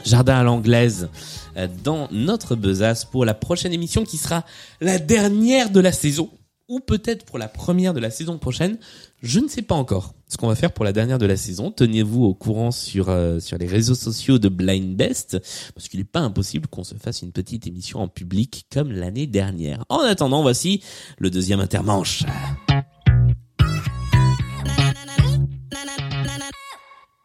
[0.05, 1.09] Jardin à l'anglaise
[1.57, 4.45] euh, dans notre besace pour la prochaine émission qui sera
[4.79, 6.29] la dernière de la saison
[6.67, 8.77] ou peut-être pour la première de la saison prochaine.
[9.21, 11.71] Je ne sais pas encore ce qu'on va faire pour la dernière de la saison.
[11.71, 15.37] Tenez-vous au courant sur euh, sur les réseaux sociaux de Blind Best
[15.73, 19.27] parce qu'il n'est pas impossible qu'on se fasse une petite émission en public comme l'année
[19.27, 19.85] dernière.
[19.89, 20.83] En attendant, voici
[21.17, 22.23] le deuxième intermanche.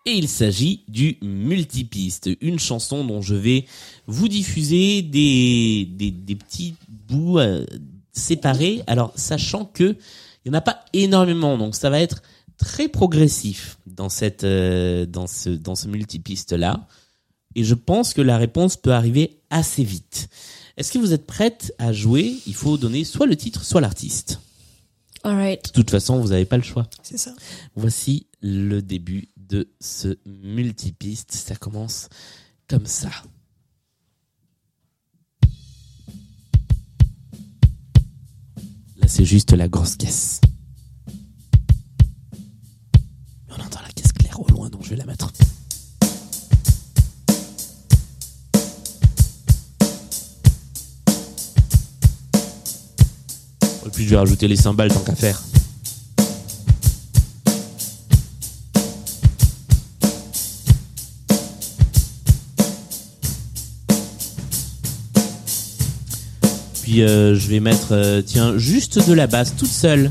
[0.04, 3.66] Et il s'agit du multipiste, une chanson dont je vais
[4.08, 7.64] vous diffuser des, des, des petits bouts euh,
[8.12, 8.82] séparés.
[8.86, 9.96] Alors, sachant que
[10.44, 12.22] il n'y en a pas énormément, donc ça va être
[12.58, 16.86] très progressif dans cette euh, dans ce dans ce multipiste là.
[17.54, 20.28] Et je pense que la réponse peut arriver assez vite.
[20.76, 22.38] Est-ce que vous êtes prête à jouer?
[22.46, 24.40] Il faut donner soit le titre, soit l'artiste.
[25.22, 25.66] Alright.
[25.66, 26.88] De toute façon, vous n'avez pas le choix.
[27.02, 27.32] C'est ça.
[27.76, 31.32] Voici le début de ce multipiste.
[31.32, 32.08] Ça commence
[32.68, 33.10] comme ça.
[39.14, 40.40] C'est juste la grosse caisse.
[43.50, 45.30] On entend la caisse claire au loin, donc je vais la mettre.
[53.84, 55.42] Et puis je vais rajouter les cymbales tant qu'à faire.
[66.82, 70.10] Puis euh, je vais mettre, euh, tiens, juste de la basse, toute seule.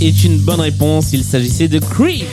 [0.00, 1.12] Est une bonne réponse.
[1.12, 2.24] Il s'agissait de Creep.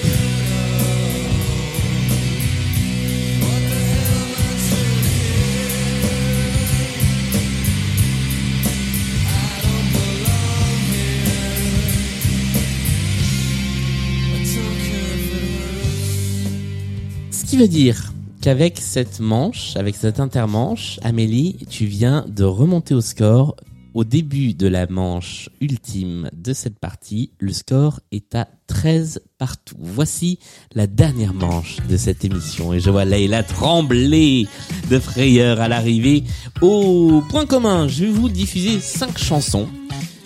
[17.32, 22.94] Ce qui veut dire qu'avec cette manche, avec cette intermanche, Amélie, tu viens de remonter
[22.94, 23.56] au score.
[23.94, 29.76] Au début de la manche ultime de cette partie, le score est à 13 partout.
[29.78, 30.40] Voici
[30.74, 34.48] la dernière manche de cette émission et je vois Leïla trembler
[34.90, 36.24] de frayeur à l'arrivée.
[36.62, 39.68] Au point commun, je vais vous diffuser cinq chansons.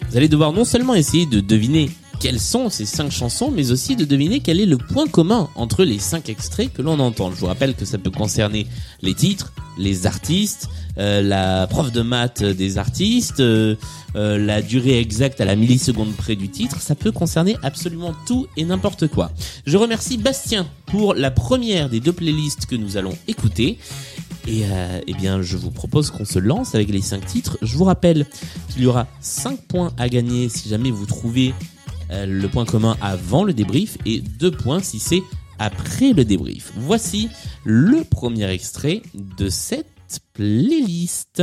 [0.10, 3.96] Vous allez devoir non seulement essayer de deviner quelles sont ces cinq chansons, mais aussi
[3.96, 7.32] de deviner quel est le point commun entre les cinq extraits que l'on entend.
[7.32, 8.68] Je vous rappelle que ça peut concerner
[9.02, 13.76] les titres, les artistes, euh, la prof de maths des artistes, euh,
[14.16, 16.82] euh, la durée exacte à la milliseconde près du titre.
[16.82, 19.32] Ça peut concerner absolument tout et n'importe quoi.
[19.66, 23.78] Je remercie Bastien pour la première des deux playlists que nous allons écouter.
[24.48, 27.58] Et euh, eh bien, je vous propose qu'on se lance avec les cinq titres.
[27.62, 28.26] Je vous rappelle
[28.70, 31.54] qu'il y aura 5 points à gagner si jamais vous trouvez
[32.10, 35.24] le point commun avant le débrief et 2 points si c'est
[35.60, 36.72] après le débrief.
[36.76, 37.30] Voici
[37.63, 39.88] le premier extrait de cette
[40.34, 41.41] playlist.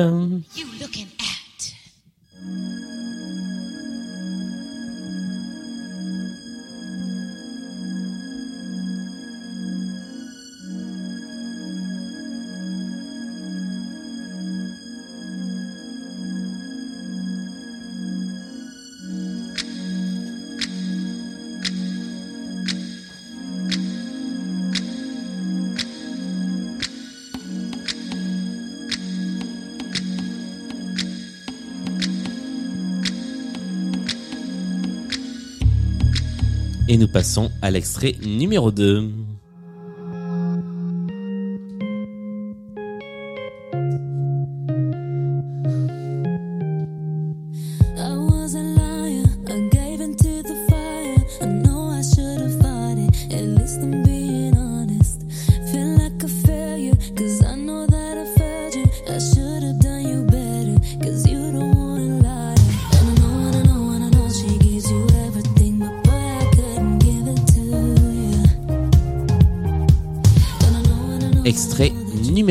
[36.94, 39.10] Et nous passons à l'extrait numéro 2.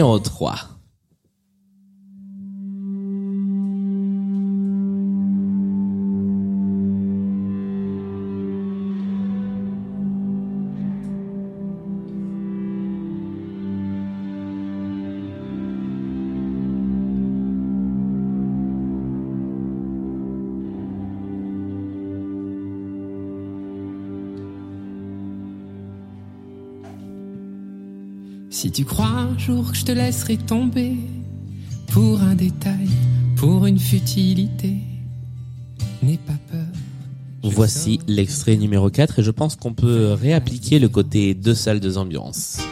[0.04, 0.73] Numéro 3.
[28.64, 30.96] Si tu crois un jour que je te laisserai tomber
[31.88, 32.88] pour un détail,
[33.36, 34.78] pour une futilité,
[36.02, 36.66] n'aie pas peur.
[37.44, 41.98] Voici l'extrait numéro 4 et je pense qu'on peut réappliquer le côté deux salles, deux
[41.98, 42.63] ambiances.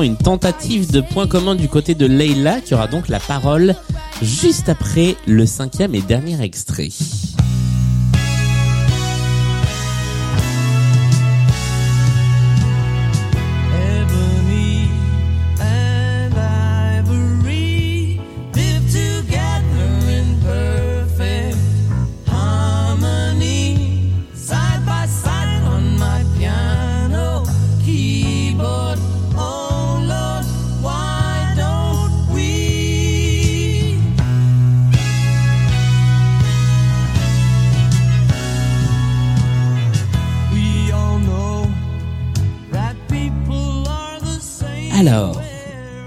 [0.00, 3.74] Une tentative de point commun du côté de Leila qui aura donc la parole
[4.22, 6.88] juste après le cinquième et dernier extrait.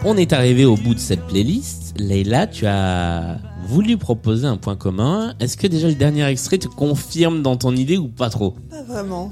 [0.05, 1.95] On est arrivé au bout de cette playlist.
[1.97, 5.33] Leila, tu as voulu proposer un point commun.
[5.39, 8.53] Est-ce que déjà le dernier extrait te confirme dans ton idée ou pas trop?
[8.69, 9.31] Pas vraiment.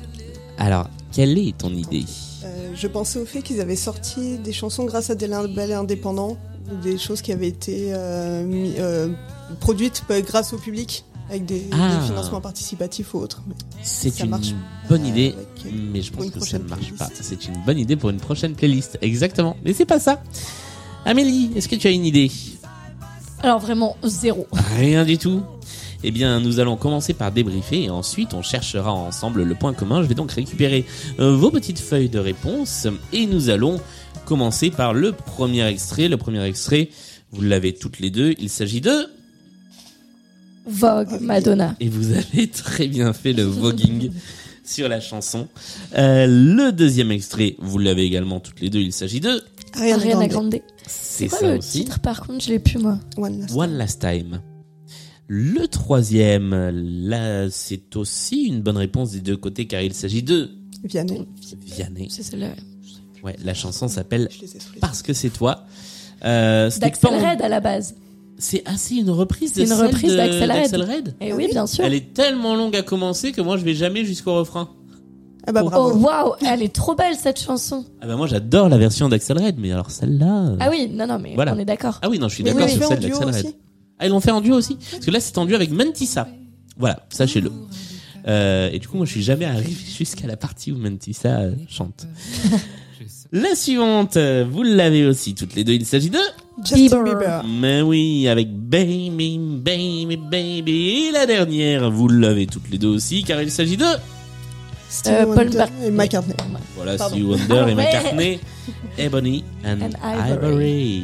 [0.57, 2.05] Alors, quelle est ton idée?
[2.43, 6.37] Euh, je pensais au fait qu'ils avaient sorti des chansons grâce à des labels indépendants,
[6.81, 9.09] des choses qui avaient été euh, mis- euh,
[9.59, 11.97] produites euh, grâce au public, avec des, Ah.
[11.99, 13.41] des financements participatifs ou autres.
[13.47, 14.53] Mais C'est ça une marche
[14.89, 16.97] bonne idée, avec, euh, mais je pour pense une que ça prochaine ne marche playlist.
[16.99, 17.09] pas.
[17.21, 18.97] C'est une bonne idée pour une prochaine playlist.
[19.01, 19.55] Exactement.
[19.63, 20.21] Mais c'est pas ça.
[21.05, 22.31] Amélie, est-ce que tu as une idée?
[23.41, 24.47] Alors vraiment zéro.
[24.77, 25.41] Rien du tout.
[26.05, 30.01] Eh bien, nous allons commencer par débriefer et ensuite on cherchera ensemble le point commun.
[30.03, 30.85] Je vais donc récupérer
[31.19, 33.79] euh, vos petites feuilles de réponse et nous allons
[34.25, 36.09] commencer par le premier extrait.
[36.09, 36.89] Le premier extrait,
[37.31, 38.33] vous l'avez toutes les deux.
[38.37, 39.07] Il s'agit de
[40.65, 41.75] Vogue, Madonna.
[41.79, 44.11] et vous avez très bien fait le voguing
[44.65, 45.47] sur la chanson.
[45.97, 48.79] Euh, le deuxième extrait, vous l'avez également toutes les deux.
[48.79, 49.41] Il s'agit de
[49.73, 50.55] Ariana Ariana Grande.
[50.87, 51.79] C'est ça le aussi.
[51.83, 52.99] titre par contre Je l'ai plus moi.
[53.17, 54.41] One Last One Last Time.
[55.27, 56.53] Le troisième,
[57.07, 60.51] là, c'est aussi une bonne réponse des deux côtés car il s'agit de
[60.83, 61.25] Vianney.
[61.65, 62.07] Vianney.
[62.09, 62.49] C'est celle-là.
[63.23, 64.27] Ouais, la chanson s'appelle.
[64.81, 65.65] Parce que c'est toi.
[66.25, 67.95] Euh, D'Axel en- Red à la base.
[68.37, 71.15] C'est assez une reprise de C'est une celle reprise d'Axel Red.
[71.21, 71.85] Et oui, bien sûr.
[71.85, 74.69] Elle est tellement longue à commencer que moi je vais jamais jusqu'au refrain.
[75.45, 75.99] Ah bah Oh bravo.
[75.99, 77.85] waouh, elle est trop belle cette chanson.
[78.01, 80.47] Ah bah moi j'adore la version d'Axel Red, mais alors celle-là.
[80.51, 81.53] euh, Ah oui, non non mais Voilà.
[81.53, 81.99] on est d'accord.
[82.01, 83.53] Ah oui, non, je suis d'accord sur celle d'Axel Red.
[83.99, 86.27] Ah, ils l'ont fait en duo aussi Parce que là, c'est en duo avec Mentissa.
[86.77, 87.51] Voilà, sachez-le.
[88.27, 91.53] Euh, et du coup, moi, je suis jamais arrivé jusqu'à la partie où Mentissa euh,
[91.69, 92.07] chante.
[93.31, 95.73] La suivante, vous l'avez aussi toutes les deux.
[95.73, 96.19] Il s'agit de...
[96.63, 97.03] Justin Bieber.
[97.19, 97.43] Bieber.
[97.47, 101.05] Mais oui, avec Baby, Baby, Baby.
[101.07, 103.85] Et la dernière, vous l'avez toutes les deux aussi, car il s'agit de...
[104.89, 105.87] Stevie Euh, Paul McCartney.
[105.87, 106.35] et McCartney.
[106.75, 107.15] Voilà, Pardon.
[107.15, 107.75] Stevie Wonder Ah et ouais.
[107.75, 108.39] McCartney,
[108.99, 109.89] Ebony and, And
[110.27, 110.45] Ivory.
[110.51, 111.03] Ivory.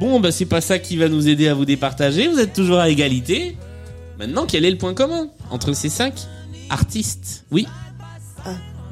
[0.00, 2.28] Bon, bah c'est pas ça qui va nous aider à vous départager.
[2.28, 3.56] Vous êtes toujours à égalité.
[4.18, 6.14] Maintenant, quel est le point commun entre ces cinq
[6.70, 7.44] artistes?
[7.50, 7.66] Oui,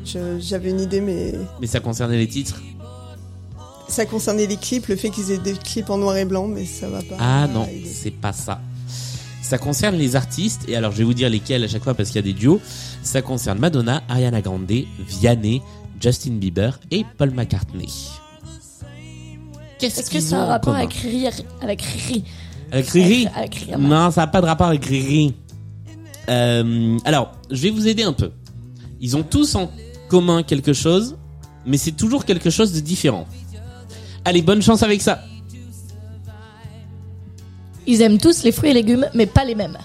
[0.05, 2.61] Je- J'avais une idée, mais mais ça concernait les titres.
[3.89, 6.65] Ça concernait les clips, le fait qu'ils aient des clips en noir et blanc, mais
[6.65, 7.17] ça va pas.
[7.19, 7.85] Ah non, aider.
[7.93, 8.61] c'est pas ça.
[9.43, 12.09] Ça concerne les artistes, et alors je vais vous dire lesquels à chaque fois parce
[12.09, 12.61] qu'il y a des duos.
[13.03, 14.71] Ça concerne Madonna, Ariana Grande,
[15.07, 15.61] Vianney,
[16.01, 17.89] Justin Bieber et Paul McCartney.
[19.79, 20.85] Qu'est-ce Est-ce que c'est ont un rapport commun?
[20.85, 21.27] avec Riri
[21.61, 22.25] avec Riri?
[22.73, 23.29] Avec Riri?
[23.35, 23.73] Avec Riri.
[23.79, 25.35] Non, ça n'a pas de rapport avec Riri.
[26.31, 28.31] Euh, alors, je vais vous aider un peu.
[29.01, 29.71] Ils ont tous en
[30.09, 31.17] commun quelque chose,
[31.67, 33.27] mais c'est toujours quelque chose de différent.
[34.25, 35.23] Allez, bonne chance avec ça.
[37.87, 39.77] Ils aiment tous les fruits et légumes mais pas les mêmes.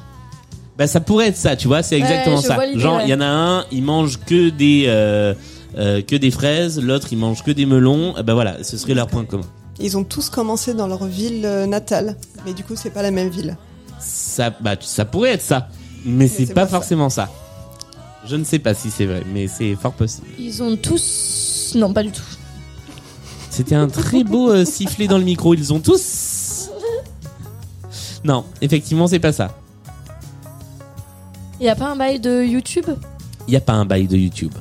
[0.78, 2.58] Bah, ça pourrait être ça, tu vois, c'est exactement ça.
[2.76, 5.34] Genre, il y en a un, il mange que des euh,
[5.78, 8.14] euh, que des fraises, l'autre il mange que des melons.
[8.18, 9.44] Eh ben voilà, ce serait leur point commun.
[9.82, 13.12] Ils ont tous commencé dans leur ville euh, natale, mais du coup, c'est pas la
[13.12, 13.58] même ville.
[14.00, 15.68] Ça, bah, tu- ça pourrait être ça,
[16.06, 16.78] mais, c'est c'est pas, pas ça.
[16.78, 17.30] forcément ça.
[18.26, 20.28] Je ne sais pas si c'est vrai, mais c'est fort possible.
[20.40, 22.22] Ils ont tous non pas du tout.
[23.60, 25.54] C'était un très beau euh, sifflet dans le micro.
[25.54, 26.70] Ils ont tous.
[28.24, 29.54] Non, effectivement, c'est pas ça.
[31.60, 32.86] Il y a pas un bail de YouTube?
[33.50, 34.54] Il y a pas un bail de YouTube.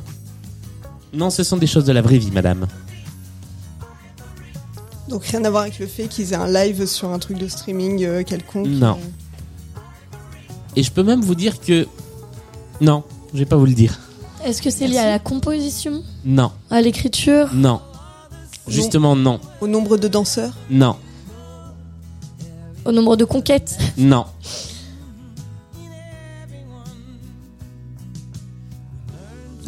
[1.13, 2.67] Non, ce sont des choses de la vraie vie, madame.
[5.09, 7.47] Donc rien à voir avec le fait qu'ils aient un live sur un truc de
[7.47, 8.67] streaming euh, quelconque.
[8.67, 8.99] Non.
[8.99, 9.79] euh.
[10.75, 11.87] Et je peux même vous dire que.
[12.81, 13.97] Non, je vais pas vous le dire.
[14.45, 17.51] Est-ce que c'est lié à la composition, Non, à l'écriture?
[17.55, 17.81] Non.
[18.69, 19.41] Justement, non.
[19.61, 20.53] Au nombre de danseurs.
[20.71, 20.97] Non,
[22.85, 24.25] Au nombre de conquêtes non.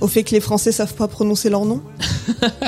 [0.01, 1.83] Au fait que les Français savent pas prononcer leur nom.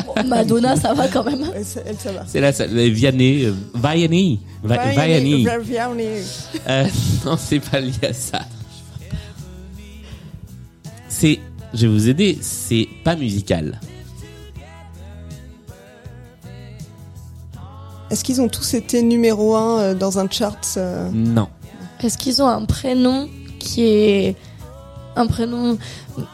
[0.07, 1.45] Bon, Madonna, ça va quand même.
[1.65, 2.25] Ça- elle, ça va.
[2.27, 3.45] C'est là, ça, Vianney.
[3.47, 4.41] euh, Vianney.
[4.63, 5.47] Vianney.
[5.63, 6.23] Vianney.
[6.69, 6.87] Euh,
[7.25, 8.41] non, c'est pas lié à ça.
[11.09, 11.41] C'est.
[11.73, 13.81] Je vais vous aider, c'est pas musical.
[18.13, 21.49] Est-ce qu'ils ont tous été numéro 1 dans un chart euh, Non.
[22.03, 23.27] Est-ce qu'ils ont un prénom
[23.59, 24.37] qui est
[25.17, 25.79] un prénom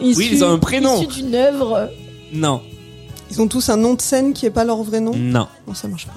[0.00, 1.00] issu, Oui, ils ont un prénom.
[1.00, 1.88] issu d'une œuvre?
[2.32, 2.60] Non.
[3.30, 5.12] Ils ont tous un nom de scène qui est pas leur vrai nom?
[5.14, 5.46] Non.
[5.68, 6.14] Non, ça marche pas.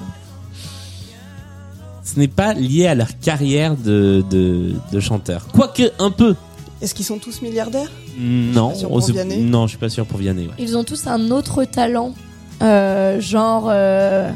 [2.03, 5.45] Ce n'est pas lié à leur carrière de, de, de chanteur.
[5.53, 6.35] Quoique, un peu.
[6.81, 7.91] Est-ce qu'ils sont tous milliardaires?
[8.17, 8.69] Non.
[8.69, 10.47] pas sûr pour non, je suis pas sûr pour Vianney.
[10.47, 10.53] ouais.
[10.57, 12.13] Ils ont tous un autre talent,
[12.63, 14.31] euh, genre euh,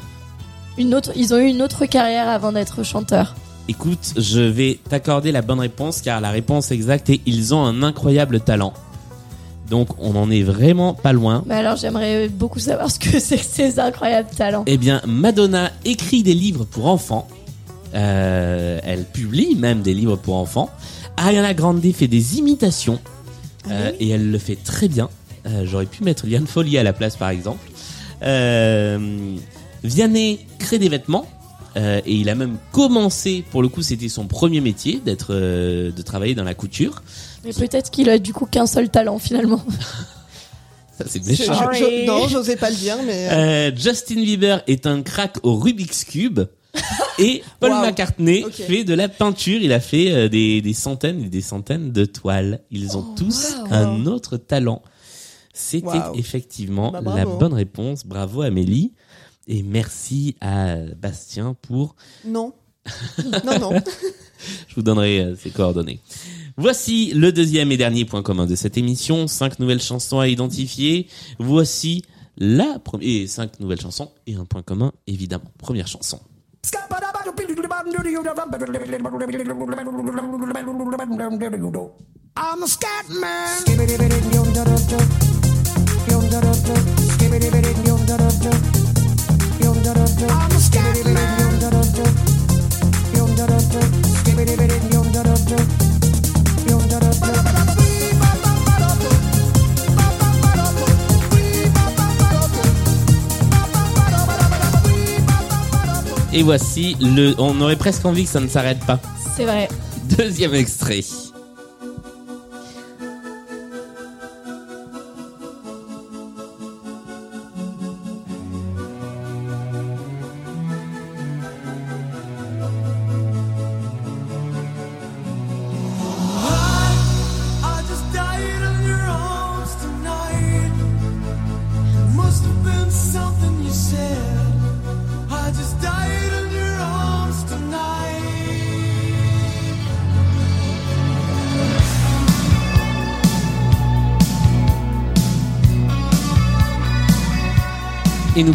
[0.78, 1.12] une autre.
[1.16, 3.36] Ils ont eu une autre carrière avant d'être chanteurs.
[3.68, 7.84] Écoute, je vais t'accorder la bonne réponse car la réponse exacte est ils ont un
[7.84, 8.74] incroyable talent.
[9.70, 11.44] Donc on en est vraiment pas loin.
[11.48, 14.64] Mais alors j'aimerais beaucoup savoir ce que c'est que ces incroyables talents.
[14.68, 17.28] Eh bien, Madonna écrit des livres pour enfants.
[17.96, 20.70] Euh, elle publie même des livres pour enfants.
[21.18, 23.00] Ariana Grande fait des imitations.
[23.72, 25.10] Euh, et elle le fait très bien.
[25.48, 27.68] Euh, J'aurais pu mettre Liane Folly à la place, par exemple.
[28.24, 29.36] Euh,
[29.86, 31.28] Vianney crée des vêtements.
[31.78, 35.92] Euh, et il a même commencé, pour le coup, c'était son premier métier, d'être, euh,
[35.92, 37.04] de travailler dans la couture.
[37.44, 39.62] Mais peut-être qu'il a du coup qu'un seul talent finalement.
[40.98, 41.54] Ça, c'est méchant.
[41.74, 43.28] je- je- non, j'osais pas le dire, mais.
[43.30, 46.40] euh, Euh, Justin Bieber est un crack au Rubik's Cube.
[47.20, 47.82] Et Paul Wow.
[47.82, 48.54] McCartney Ok.
[48.54, 49.60] fait de la peinture.
[49.62, 52.62] Il a fait euh, des, des centaines et des centaines de toiles.
[52.72, 53.74] Ils ont tous wow.
[53.74, 54.82] un autre talent.
[55.54, 56.16] C'était Wow.
[56.16, 57.38] effectivement Bah, la bravo.
[57.38, 58.06] bonne réponse.
[58.06, 58.94] Bravo Amélie.
[59.48, 61.96] Et merci à Bastien pour...
[62.26, 62.54] Non.
[63.46, 63.72] non, non.
[64.68, 66.00] Je vous donnerai euh, ses coordonnées.
[66.58, 69.28] Voici le deuxième et dernier point commun de cette émission.
[69.28, 71.08] Cinq nouvelles chansons à identifier.
[71.40, 72.04] Voici
[72.38, 73.08] la première...
[73.08, 75.52] Et cinq nouvelles chansons et un point commun, évidemment.
[75.58, 76.20] Première chanson.
[82.38, 83.64] I'm a scat man.
[83.68, 84.06] I'm a scat
[88.82, 88.95] man.
[106.36, 107.34] Et voici le.
[107.38, 109.00] On aurait presque envie que ça ne s'arrête pas.
[109.38, 109.70] C'est vrai.
[110.18, 111.02] Deuxième extrait.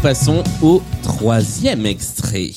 [0.03, 2.53] Passons au troisième extrait.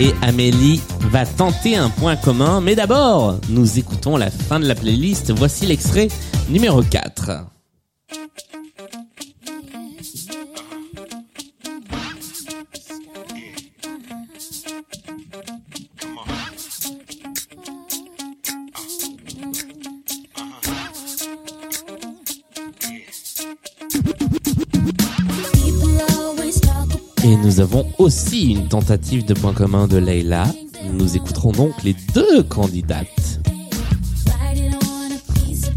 [0.00, 4.74] Et Amélie va tenter un point commun, mais d'abord, nous écoutons la fin de la
[4.74, 5.30] playlist.
[5.30, 6.08] Voici l'extrait
[6.48, 7.53] numéro 4.
[27.54, 30.44] Nous avons aussi une tentative de point commun de Leila.
[30.92, 33.38] Nous écouterons donc les deux candidates.
[34.26, 35.70] Write it on a piece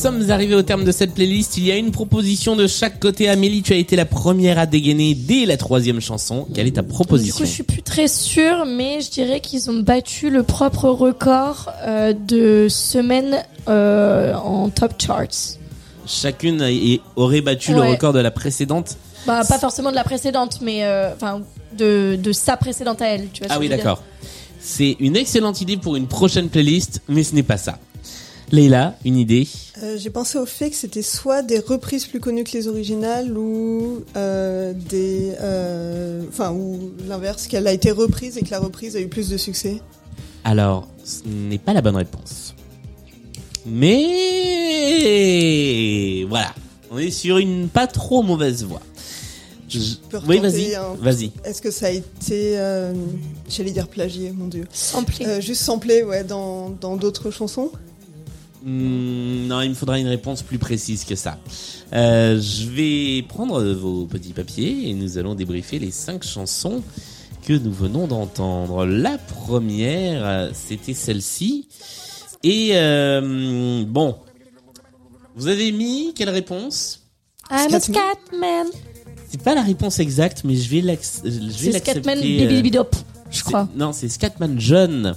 [0.00, 1.56] sommes arrivés au terme de cette playlist.
[1.58, 3.28] Il y a une proposition de chaque côté.
[3.28, 6.46] Amélie, tu as été la première à dégainer dès la troisième chanson.
[6.54, 9.70] Quelle est ta Du proposition coup, je suis plus très sûre, mais je dirais qu'ils
[9.70, 13.36] ont battu le propre record euh, de semaines
[13.68, 15.58] euh, en top charts.
[16.06, 18.96] Chacune a- et aurait battu le record de la précédente.
[19.26, 21.42] Bah, pas forcément de la précédente, mais euh, enfin
[21.76, 23.28] de, de sa précédente à elle.
[23.32, 24.02] Tu vois ce Ah oui, d'accord.
[24.60, 27.78] C'est une excellente idée pour une prochaine playlist, mais ce n'est pas ça.
[28.52, 29.46] Leïla, une idée
[29.82, 33.36] Euh, J'ai pensé au fait que c'était soit des reprises plus connues que les originales
[33.36, 38.96] ou euh, des, euh, enfin ou l'inverse, qu'elle a été reprise et que la reprise
[38.96, 39.80] a eu plus de succès.
[40.44, 42.54] Alors, ce n'est pas la bonne réponse.
[43.66, 44.00] Mais
[46.28, 46.54] voilà,
[46.90, 48.80] on est sur une pas trop mauvaise voie.
[49.68, 49.78] Je-
[50.08, 51.30] peux Oui, vas-y, un- vas-y.
[51.44, 52.92] Est-ce que ça a été, euh,
[53.48, 55.24] j'allais dire plagié, mon dieu, Samplé.
[55.26, 57.70] Euh, juste samplé, ouais, dans dans d'autres chansons.
[58.62, 61.38] Hmm, non, il me faudra une réponse plus précise que ça.
[61.92, 66.82] Euh, je vais prendre vos petits papiers et nous allons débriefer les cinq chansons
[67.46, 68.84] que nous venons d'entendre.
[68.86, 71.68] La première, c'était celle-ci.
[72.42, 74.16] Et euh, bon,
[75.36, 77.00] vous avez mis quelle réponse?
[77.50, 78.66] I'm a Scatman.
[79.30, 82.02] C'est pas la réponse exacte, mais je vais l'acc- je vais C'est l'accepter.
[82.02, 82.94] Scatman Bibidibidop,
[83.30, 83.68] je crois.
[83.74, 85.16] Non, c'est Scatman John.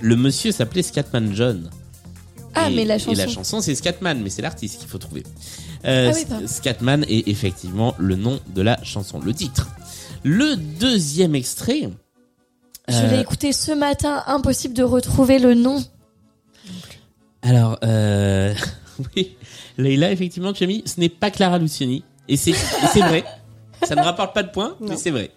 [0.00, 1.70] Le monsieur s'appelait Scatman John.
[2.56, 3.28] Ah, Et- mais la Et la chanson.
[3.34, 5.22] chanson, c'est Scatman, mais c'est l'artiste qu'il faut trouver.
[5.84, 6.46] Euh, Ah oui, pardon.
[6.46, 9.68] Scatman est effectivement le nom de la chanson, le titre.
[10.24, 11.90] Le deuxième extrait.
[12.88, 15.84] Je euh, l'ai écouté ce matin, impossible de retrouver le nom.
[17.42, 18.54] Alors, euh,
[19.16, 19.36] oui,
[19.78, 22.04] Leïla, effectivement, tu as mis, ce n'est pas Clara Luciani.
[22.28, 22.52] Et c'est
[22.96, 23.24] vrai.
[23.82, 25.30] Ça ne rapporte pas de points, mais c'est vrai.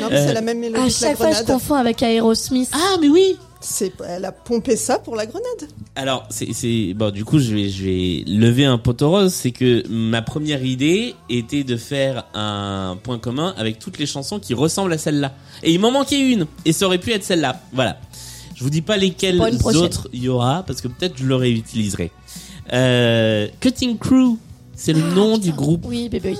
[0.00, 2.02] Non, mais Euh, c'est la même mélodie À que la chaque fois, je confonds avec
[2.02, 2.68] Aerosmith.
[2.72, 5.68] Ah, mais oui C'est, elle a pompé ça pour la grenade.
[5.94, 9.32] Alors, c'est, bon, du coup, je vais, je vais lever un poteau rose.
[9.32, 14.40] C'est que ma première idée était de faire un point commun avec toutes les chansons
[14.40, 15.32] qui ressemblent à celle-là.
[15.62, 16.46] Et il m'en manquait une.
[16.64, 17.60] Et ça aurait pu être celle-là.
[17.72, 17.98] Voilà.
[18.54, 22.10] Je vous dis pas lesquelles autres il y aura, parce que peut-être je le réutiliserai.
[22.72, 24.36] Euh, Cutting Crew.
[24.74, 25.84] C'est le nom du groupe.
[25.86, 26.34] Oui, bébé.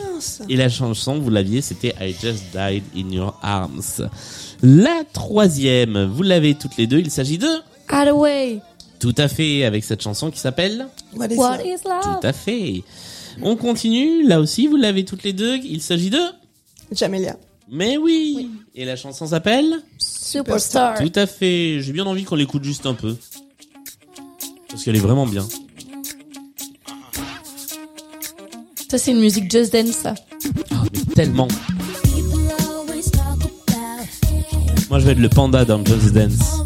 [0.49, 4.09] Et la chanson, vous l'aviez, c'était I Just Died in Your Arms.
[4.63, 7.49] La troisième, vous l'avez toutes les deux, il s'agit de...
[7.89, 8.61] Hathaway.
[9.01, 10.87] Tout à fait, avec cette chanson qui s'appelle...
[11.17, 11.67] What is What love?
[11.67, 12.03] is love?
[12.21, 12.85] Tout à fait.
[13.43, 16.21] On continue, là aussi, vous l'avez toutes les deux, il s'agit de...
[16.93, 17.37] Jamelia.
[17.71, 20.99] Mais oui, Et la chanson s'appelle Superstar.
[20.99, 23.17] Tout à fait, j'ai bien envie qu'on l'écoute juste un peu.
[24.69, 25.47] Parce qu'elle est vraiment bien.
[28.91, 30.15] Ça, c'est une musique Just Dance, ça.
[30.71, 31.49] Ah, mais tellement.
[34.91, 36.63] Moi, je vais être le panda dans Just Dance.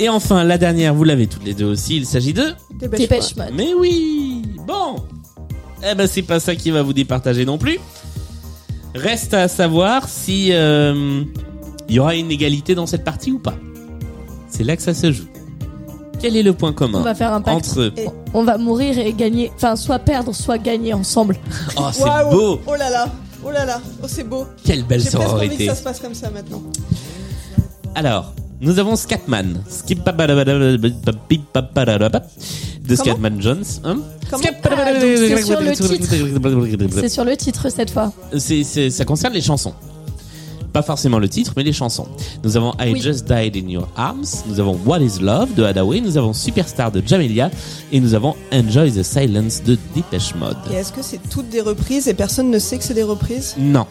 [0.00, 2.52] Et enfin, la dernière, vous l'avez toutes les deux aussi, il s'agit de...
[2.72, 3.46] Dépêche, Mode.
[3.48, 3.54] Mode.
[3.56, 4.96] Mais oui Bon
[5.88, 7.80] Eh ben c'est pas ça qui va vous départager non plus.
[8.94, 11.24] Reste à savoir si euh,
[11.88, 13.54] il y aura une égalité dans cette partie ou pas.
[14.48, 15.26] C'est là que ça se joue.
[16.20, 17.56] Quel est le point commun On va faire un pacte.
[17.56, 19.50] entre Et- On va mourir et gagner.
[19.56, 21.36] Enfin, soit perdre, soit gagner ensemble.
[21.76, 22.30] Oh, c'est Waouh.
[22.30, 23.08] beau Oh là là.
[23.44, 23.80] Oh là là.
[24.02, 24.46] Oh, c'est beau.
[24.64, 26.62] Quelle belle J'ai presque envie que sororité ça se passe comme ça maintenant.
[27.94, 29.62] Alors, nous avons Scatman.
[32.86, 33.64] De Scatman Jones.
[33.84, 33.98] Hein
[34.30, 35.74] Comment Ah, c'est sur le
[37.00, 38.12] C'est sur le titre cette fois.
[38.36, 39.74] C'est- ça concerne les chansons.
[40.72, 42.06] Pas forcément le titre, mais les chansons.
[42.44, 43.00] Nous avons I Oui.
[43.00, 46.92] Just Died in Your Arms, nous avons What is Love de Hadaway, nous avons Superstar
[46.92, 47.50] de Jamelia
[47.90, 50.56] et nous avons Enjoy the Silence de Depeche Mode.
[50.70, 53.54] Et est-ce que c'est toutes des reprises et personne ne sait que c'est des reprises?
[53.58, 53.86] Non.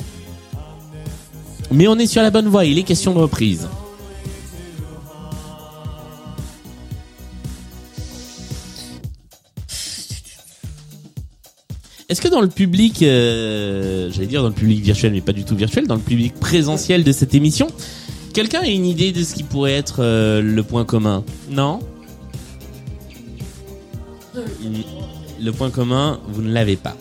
[1.72, 3.68] Mais on est sur la bonne voie, il est question de reprise.
[12.10, 15.44] Est-ce que dans le public, euh, j'allais dire dans le public virtuel, mais pas du
[15.44, 17.68] tout virtuel, dans le public présentiel de cette émission,
[18.34, 21.26] quelqu'un a une idée de ce qui pourrait être euh, le point commun?
[21.50, 21.80] Non?
[25.42, 26.96] Le point commun, vous ne l'avez pas.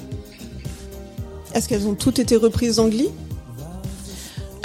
[1.55, 3.09] Est-ce qu'elles ont toutes été reprises en Glee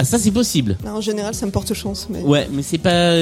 [0.00, 0.76] Ah, ça c'est possible.
[0.84, 2.08] Non, En général, ça me porte chance.
[2.10, 2.20] Mais...
[2.20, 3.14] Ouais, mais c'est pas.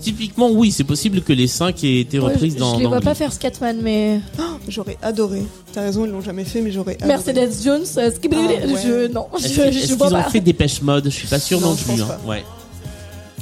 [0.00, 2.72] Typiquement, oui, c'est possible que les 5 aient été Ouais, reprises je, dans.
[2.74, 5.42] je les dans vois pas faire Scatman, mais Oh, j'aurais adoré.
[5.72, 7.08] T'as raison, ils l'ont jamais fait, mais j'aurais adoré.
[7.08, 8.80] Mercedes Jones, euh, skibidi- Ah, ouais.
[8.82, 10.30] je non, Est-ce je, que- je est-ce vois qu'ils ont pas.
[10.30, 11.04] fait Dépêche Mode?
[11.06, 11.92] Je suis pas sûr non, Non, je plus.
[11.98, 12.18] pense hein.
[12.24, 12.28] pas.
[12.28, 12.44] Ouais.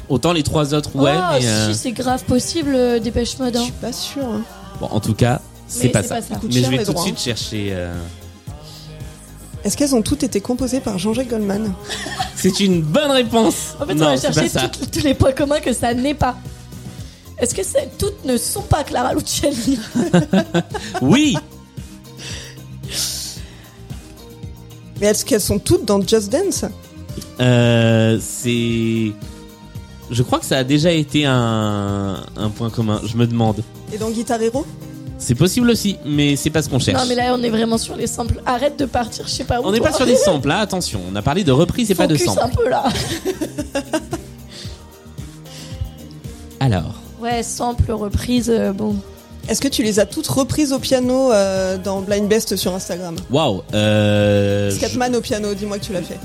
[0.09, 1.47] Autant les trois autres, ouais, oh, mais.
[1.47, 3.55] euh, si c'est grave possible, euh, Dépêche Mode.
[3.55, 3.65] Je Hein.
[3.65, 4.25] suis pas sûre.
[4.25, 4.43] hein.
[4.81, 6.15] Bon, en tout cas, c'est Mais pas, c'est ça.
[6.17, 6.35] pas ça.
[6.37, 7.69] Coûte Mais je vais les tout de droits, suite chercher.
[7.71, 7.93] euh,
[9.67, 11.75] Est-ce qu'elles ont toutes été composées par Jean-Jacques Goldman
[12.37, 13.75] C'est une bonne réponse.
[13.81, 16.37] En fait, non, on va chercher toutes- tous les points communs que ça n'est pas.
[17.39, 17.63] Est-ce que
[17.99, 19.79] toutes ne sont pas Clara Luciani
[21.03, 21.37] Oui.
[25.01, 26.65] Mais est-ce qu'elles sont toutes dans Just Dance
[27.41, 29.13] Euh, c'est.
[30.11, 33.01] Je crois que ça a déjà été un, un point commun.
[33.05, 33.65] Je me demande.
[33.93, 34.65] Et dans Guitar Hero
[35.19, 37.01] C'est possible aussi, mais c'est pas ce qu'on cherche.
[37.01, 38.41] Non, mais là, on est vraiment sur les samples.
[38.45, 39.65] Arrête de partir, je sais pas où.
[39.65, 41.01] On n'est pas sur des samples, là, attention.
[41.11, 42.41] On a parlé de reprise et pas de samples.
[42.43, 42.85] un peu là.
[46.61, 48.97] Alors, Ouais, sample, reprise, euh, bon.
[49.49, 53.15] Est-ce que tu les as toutes reprises au piano euh, dans Blind Best sur Instagram
[53.31, 53.63] waouh.
[53.75, 56.19] Euh, je- Scatman au piano, dis-moi que tu l'as fait.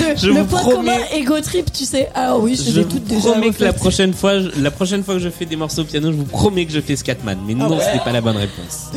[0.00, 2.08] Le, Je le vous point promets- commun ego trip, tu sais.
[2.14, 5.04] Ah oui, je, je les toutes déjà promets que la prochaine fois, je- la prochaine
[5.04, 7.38] fois que je fais des morceaux au piano, je vous promets que je fais Scatman.
[7.46, 8.90] Mais non, ouais ce n'est pas la bonne réponse.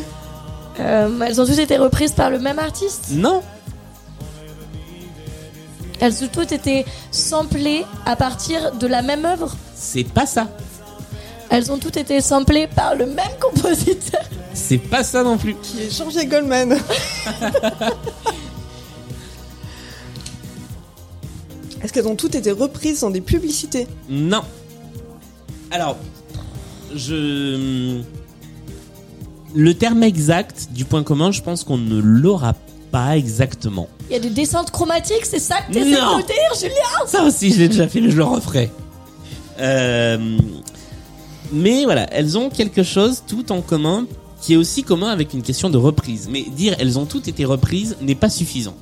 [0.80, 3.08] Euh, elles ont toutes été reprises par le même artiste.
[3.12, 3.42] Non.
[6.00, 9.56] Elles ont toutes été samplées à partir de la même œuvre.
[9.76, 10.48] C'est pas ça.
[11.50, 14.22] Elles ont toutes été samplées par le même compositeur.
[14.54, 15.56] C'est pas ça non plus.
[15.62, 16.78] Qui est Goldman
[21.84, 23.88] Est-ce qu'elles ont toutes été reprises dans des publicités?
[24.10, 24.42] Non.
[25.70, 25.98] Alors,
[26.96, 28.02] je.
[29.54, 32.56] Le terme exact du point commun, je pense qu'on ne l'aura
[32.92, 33.88] pas exactement.
[34.10, 36.18] Il y a des descentes chromatiques, c'est ça que t'essaies Non.
[36.18, 37.06] de nous dire, Julien?
[37.08, 38.72] Ça aussi, je l'ai déjà fait, mais je le referai.
[39.60, 40.38] Euh,
[41.52, 44.06] mais voilà, elles ont quelque chose tout en commun
[44.42, 46.28] qui est aussi commun avec une question de reprise.
[46.32, 48.76] Mais dire elles ont toutes été reprises n'est pas suffisant.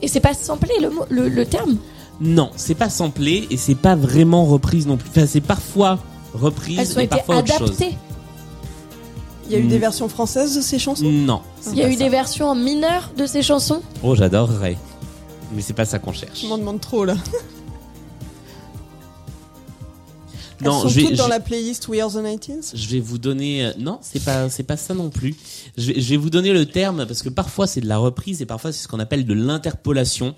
[0.00, 1.76] Et c'est pas samplé le, mot- le, le terme?
[2.20, 5.08] Non, c'est pas samplé et c'est pas vraiment reprise non plus.
[5.10, 5.98] Enfin, c'est parfois
[6.34, 7.70] reprise Elles ont et été parfois autre chose.
[7.70, 7.96] adaptées.
[9.46, 9.68] Il y a eu Mm.
[9.68, 11.08] des versions françaises de ces chansons?
[11.10, 11.42] Non.
[11.72, 13.82] Il y a eu des versions en mineur de ces chansons?
[14.02, 14.76] Oh, j'adorerais.
[15.54, 16.40] Mais c'est pas ça qu'on cherche.
[16.42, 17.14] Je m'en demande trop là.
[20.62, 22.88] Elles Non, sont je vais, toutes dans je- la playlist We Are the 90s je
[22.88, 23.64] vais vous donner.
[23.66, 25.34] euh, Non, c'est pas, c'est pas ça non plus.
[25.76, 28.40] Je vais, je vais vous donner le terme parce que parfois c'est de la reprise
[28.42, 30.34] et parfois c'est ce qu'on appelle de l'interpolation,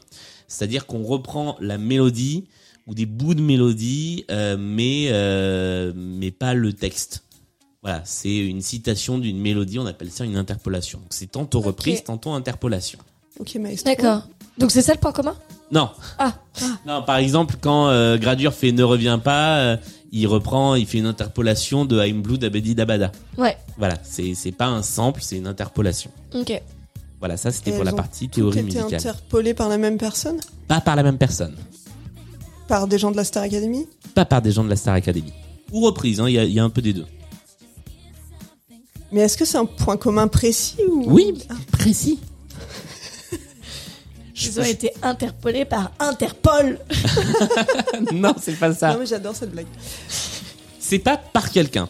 [0.49, 2.45] c'est-à-dire qu'on reprend la mélodie
[2.87, 7.23] ou des bouts de mélodie, euh, mais euh, mais pas le texte.
[7.83, 11.01] Voilà, c'est une citation d'une mélodie, on appelle ça une interpolation.
[11.01, 12.99] Donc c'est tantôt reprise, tantôt interpolation.
[13.39, 13.91] Ok, maestro.
[13.91, 14.23] D'accord.
[14.57, 15.37] Donc c'est ça le point commun?
[15.73, 15.91] Non.
[16.19, 16.35] Ah.
[16.87, 19.77] Non, par exemple, quand euh, Gradure fait Ne reviens pas, euh,
[20.17, 23.11] il reprend, il fait une interpolation de I'm Blue d'Abedi Dabada.
[23.37, 23.57] Ouais.
[23.79, 26.11] Voilà, c'est pas un sample, c'est une interpolation.
[26.35, 26.63] Ok.
[27.19, 28.95] Voilà, ça c'était pour la partie théorie été musicale.
[28.95, 30.39] interpolées par la même personne?
[30.69, 31.55] Pas par la même personne,
[32.69, 33.87] Par des gens de la Star Academy?
[34.15, 35.33] Pas par des gens de la Star Academy.
[35.73, 37.07] Ou reprise, hein, il y, a, y a un peu des deux.
[39.11, 41.05] Mais est-ce que c'est un point commun précis ou...
[41.09, 41.55] Oui, Ah.
[41.73, 42.19] précis.
[44.37, 46.79] Ils ont été interpellés par Interpol.
[48.13, 48.93] non, c'est pas ça.
[48.93, 49.67] Non mais j'adore cette blague.
[50.81, 51.89] C'est pas par quelqu'un.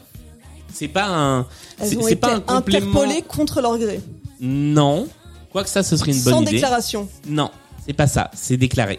[0.72, 1.46] C'est pas un.
[1.80, 2.90] Elles C'est ont c'est été pas un complément.
[3.00, 4.00] interpolées contre leur gré.
[4.40, 5.08] Non.
[5.52, 6.52] Quoique ça, ce serait une bonne Sans idée.
[6.52, 7.08] déclaration.
[7.28, 7.50] Non,
[7.86, 8.30] c'est pas ça.
[8.34, 8.98] C'est déclaré.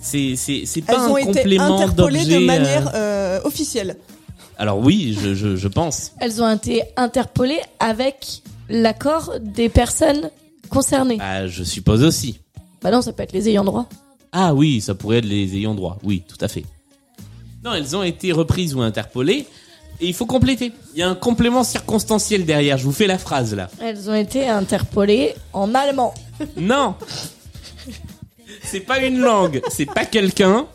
[0.00, 2.24] C'est c'est c'est pas Elles un ont été complément d'objet.
[2.26, 3.96] de euh, manière euh, officielle.
[4.58, 6.12] Alors oui, je, je, je pense.
[6.20, 10.30] Elles ont été interpellées avec l'accord des personnes
[10.66, 11.16] concernées.
[11.16, 12.40] Bah, je suppose aussi.
[12.82, 13.88] Bah non, ça peut être les ayants droit.
[14.32, 15.98] Ah oui, ça pourrait être les ayants droit.
[16.02, 16.64] Oui, tout à fait.
[17.64, 19.46] Non, elles ont été reprises ou interpolées.
[20.00, 20.72] Et il faut compléter.
[20.94, 22.76] Il y a un complément circonstanciel derrière.
[22.76, 23.70] Je vous fais la phrase là.
[23.80, 26.14] Elles ont été interpellées en allemand.
[26.56, 26.96] Non
[28.62, 30.66] C'est pas une langue, c'est pas quelqu'un.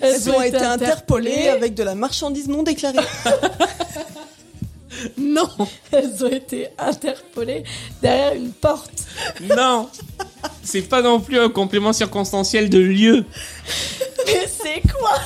[0.00, 2.98] Elles ont été interpolées avec de la marchandise non déclarée.
[5.18, 5.48] Non
[5.90, 7.64] Elles ont été interpellées
[8.00, 9.04] derrière une porte.
[9.42, 9.88] Non
[10.62, 13.24] C'est pas non plus un complément circonstanciel de lieu.
[14.26, 15.18] Mais c'est quoi?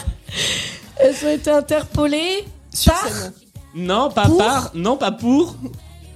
[0.98, 3.32] Elles ont été interpellées Sur par scène.
[3.74, 5.56] Non, pas Pour par, non, pas pour.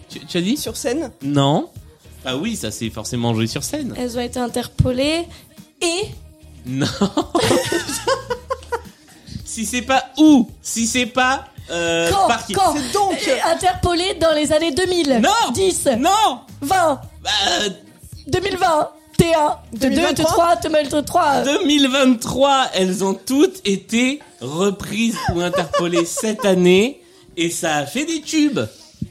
[0.08, 0.56] Tu, tu as dit?
[0.56, 1.68] Sur scène Non.
[2.24, 3.94] Ah oui, ça c'est forcément joué sur scène.
[3.98, 5.26] Elles ont été interpellées
[5.82, 6.00] et
[6.66, 6.86] Non.
[9.60, 12.52] si c'est pas où, si c'est pas euh, quand, par qui.
[12.54, 15.20] quand C'est donc- Euh, interpellées dans les années 2000.
[15.22, 17.30] Non 10, Non 20, Bah,
[17.62, 17.68] euh,
[18.28, 18.88] 2020,
[19.18, 21.44] T1, T2, 2023, T3, T3.
[21.44, 27.02] 2023, elles ont toutes été reprises ou interpolées cette année
[27.36, 28.60] et ça a fait des tubes.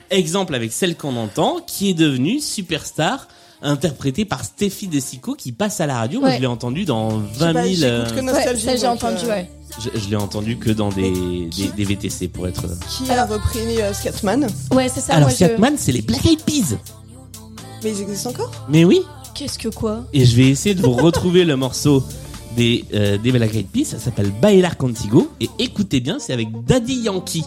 [0.09, 3.27] Exemple avec celle qu'on entend qui est devenue superstar
[3.61, 6.19] interprétée par Steffi Desico qui passe à la radio.
[6.21, 6.35] Moi Ouais.
[6.37, 7.73] je l'ai entendue dans Je sais 20 pas, 000...
[7.75, 9.49] j'écoute euh, que Ouais, Nostalgie, ça j'ai entendu, euh, ouais.
[9.79, 12.63] Je je l'ai entendue que dans des, des, des VTC pour être...
[12.87, 15.45] Qui a repris euh, Scatman Ouais, c'est ça, Alors moi je...
[15.45, 16.75] Scatman c'est les Black Eyed Peas.
[17.83, 18.51] Mais ils existent encore?
[18.69, 19.01] Mais oui
[19.35, 20.05] Qu'est-ce que quoi?
[20.11, 22.03] Et je vais essayer de vous retrouver le morceau
[22.57, 23.85] des, euh, des Black Eyed Peas.
[23.85, 25.29] Ça s'appelle Bailar Contigo.
[25.39, 27.45] Et écoutez bien, c'est avec Daddy Yankee.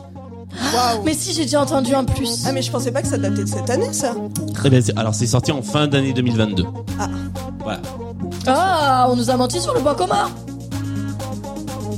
[0.74, 2.44] Waouh Mais si, j'ai déjà entendu en plus.
[2.46, 4.14] Ah mais je pensais pas que ça datait de cette année ça
[4.64, 6.64] Eh ben, c'est- alors c'est sorti en fin d'année 2022.
[6.98, 7.08] Ah.
[7.60, 7.80] Voilà.
[8.46, 10.30] Ah, on nous a menti sur le point commun.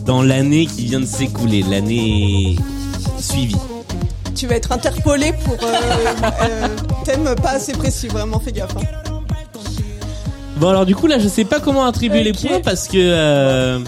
[0.04, 2.56] Dans l'année qui vient de s'écouler, l'année
[3.18, 3.56] suivie.
[4.34, 5.72] Tu vas être interpolé pour euh,
[6.42, 6.68] euh,
[7.04, 8.76] thème pas assez précis, vraiment fais gaffe.
[8.76, 8.80] hein.
[10.56, 13.80] Bon alors du coup là je sais pas comment attribuer les points parce que euh,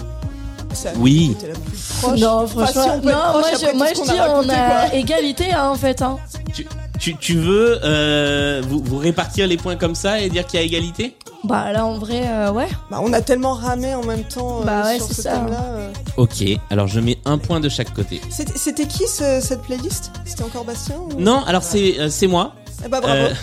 [0.73, 1.35] Ça, Oui.
[1.39, 2.19] t'es la plus proche.
[2.19, 4.87] Non, Enfin, franchement, si peut être non, moi je, moi je dis a on a
[4.89, 4.95] quoi.
[4.95, 6.01] égalité hein, en fait.
[6.01, 6.17] Hein.
[6.53, 6.65] tu,
[6.99, 10.63] tu, tu veux euh, vous, vous répartir les points comme ça et dire qu'il y
[10.63, 11.15] a égalité?
[11.43, 12.67] Bah là en vrai, euh, ouais.
[12.89, 15.31] Bah, on a tellement ramé en même temps euh, Bah ouais, sur c'est ce ça.
[15.37, 15.63] thème-là.
[15.63, 15.91] euh.
[16.17, 18.19] Ok, alors je mets un point de chaque côté.
[18.29, 20.11] C'était c'était qui ce- cette playlist?
[20.25, 21.19] C'était encore Bastien ou...
[21.21, 22.55] Non, alors c'est euh, c'est moi.
[22.85, 23.15] Eh bah bravo.
[23.15, 23.33] Euh,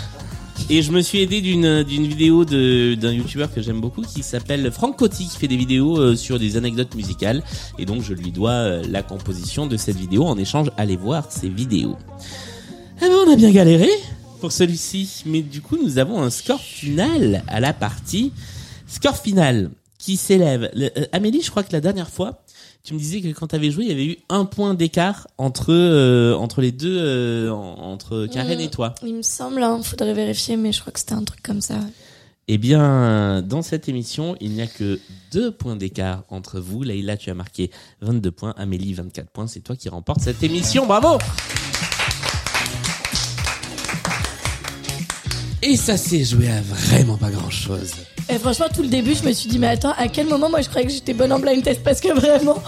[0.71, 4.23] et je me suis aidé d'une d'une vidéo de d'un youtubeur que j'aime beaucoup qui
[4.23, 7.43] s'appelle Franck Coty qui fait des vidéos euh, sur des anecdotes musicales
[7.79, 11.25] et donc je lui dois euh, la composition de cette vidéo en échange allez voir
[11.29, 11.97] ses vidéos.
[12.99, 13.89] Eh ben on a bien galéré
[14.41, 18.33] pour celui-ci mais du coup nous avons un score final à la partie
[18.87, 22.43] score final qui s'élève Le- euh, Amélie je crois que la dernière fois
[22.83, 25.27] tu me disais que quand tu avais joué il y avait eu un point d'écart
[25.39, 28.61] entre euh, entre les deux euh, en- entre Karen Mm.
[28.61, 28.95] et toi.
[29.03, 31.77] Il me semble, hein, faudrait vérifier, mais je crois que c'était un truc comme ça.
[32.47, 35.01] Eh bien, dans cette émission, il n'y a que
[35.33, 36.83] deux points d'écart entre vous.
[36.83, 37.71] Leïla, tu as marqué
[38.03, 38.53] 22 points.
[38.59, 39.47] Amélie, 24 points.
[39.47, 40.85] C'est toi qui remporte cette émission.
[40.87, 41.17] Bravo
[45.67, 47.93] Et ça s'est joué à vraiment pas grand chose.
[48.29, 50.61] Et franchement, tout le début, je me suis dit, mais attends, à quel moment moi
[50.61, 51.83] je croyais que j'étais bonne en blind test?
[51.83, 52.63] Parce que vraiment,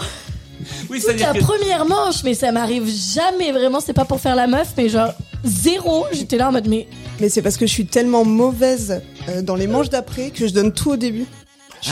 [0.89, 3.79] Oui, toute la que première manche, mais ça m'arrive jamais vraiment.
[3.79, 5.13] C'est pas pour faire la meuf, mais genre
[5.45, 6.05] zéro.
[6.11, 6.87] J'étais là en mode mais
[7.19, 10.53] Mais c'est parce que je suis tellement mauvaise euh, dans les manches d'après que je
[10.53, 11.25] donne tout au début.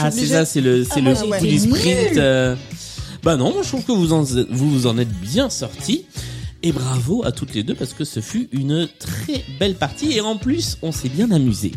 [0.00, 2.16] Ah c'est ça, c'est le c'est Ah, le coup du sprint.
[2.16, 2.56] euh.
[3.22, 6.04] Bah non, moi je trouve que vous en vous vous en êtes bien sortis.
[6.62, 10.20] Et bravo à toutes les deux parce que ce fut une très belle partie et
[10.20, 11.72] en plus on s'est bien amusé.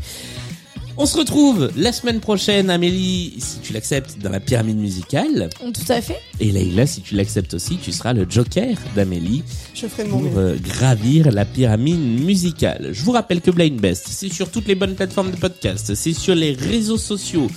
[1.01, 5.49] On se retrouve la semaine prochaine, Amélie, si tu l'acceptes, dans la pyramide musicale.
[5.71, 6.19] tout à fait.
[6.41, 10.19] Et Leïla, si tu l'acceptes aussi, tu seras le joker d'Amélie Je ferai de mon
[10.19, 12.89] pour euh, gravir la pyramide musicale.
[12.91, 16.11] Je vous rappelle que Blind Best, c'est sur toutes les bonnes plateformes de podcast, c'est
[16.11, 17.47] sur les réseaux sociaux,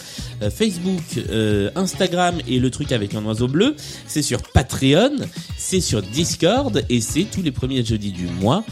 [0.43, 3.75] euh, Facebook, euh, Instagram et le truc avec un oiseau bleu,
[4.07, 5.17] c'est sur Patreon,
[5.57, 8.65] c'est sur Discord et c'est tous les premiers jeudis du mois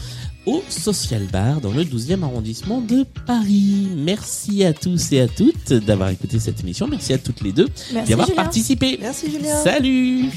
[0.45, 3.87] au Social Bar dans le 12e arrondissement de Paris.
[3.95, 6.87] Merci à tous et à toutes d'avoir écouté cette émission.
[6.87, 7.67] Merci à toutes les deux
[8.05, 8.97] d'y avoir participé.
[9.01, 9.55] Merci Julien.
[9.63, 10.29] Salut.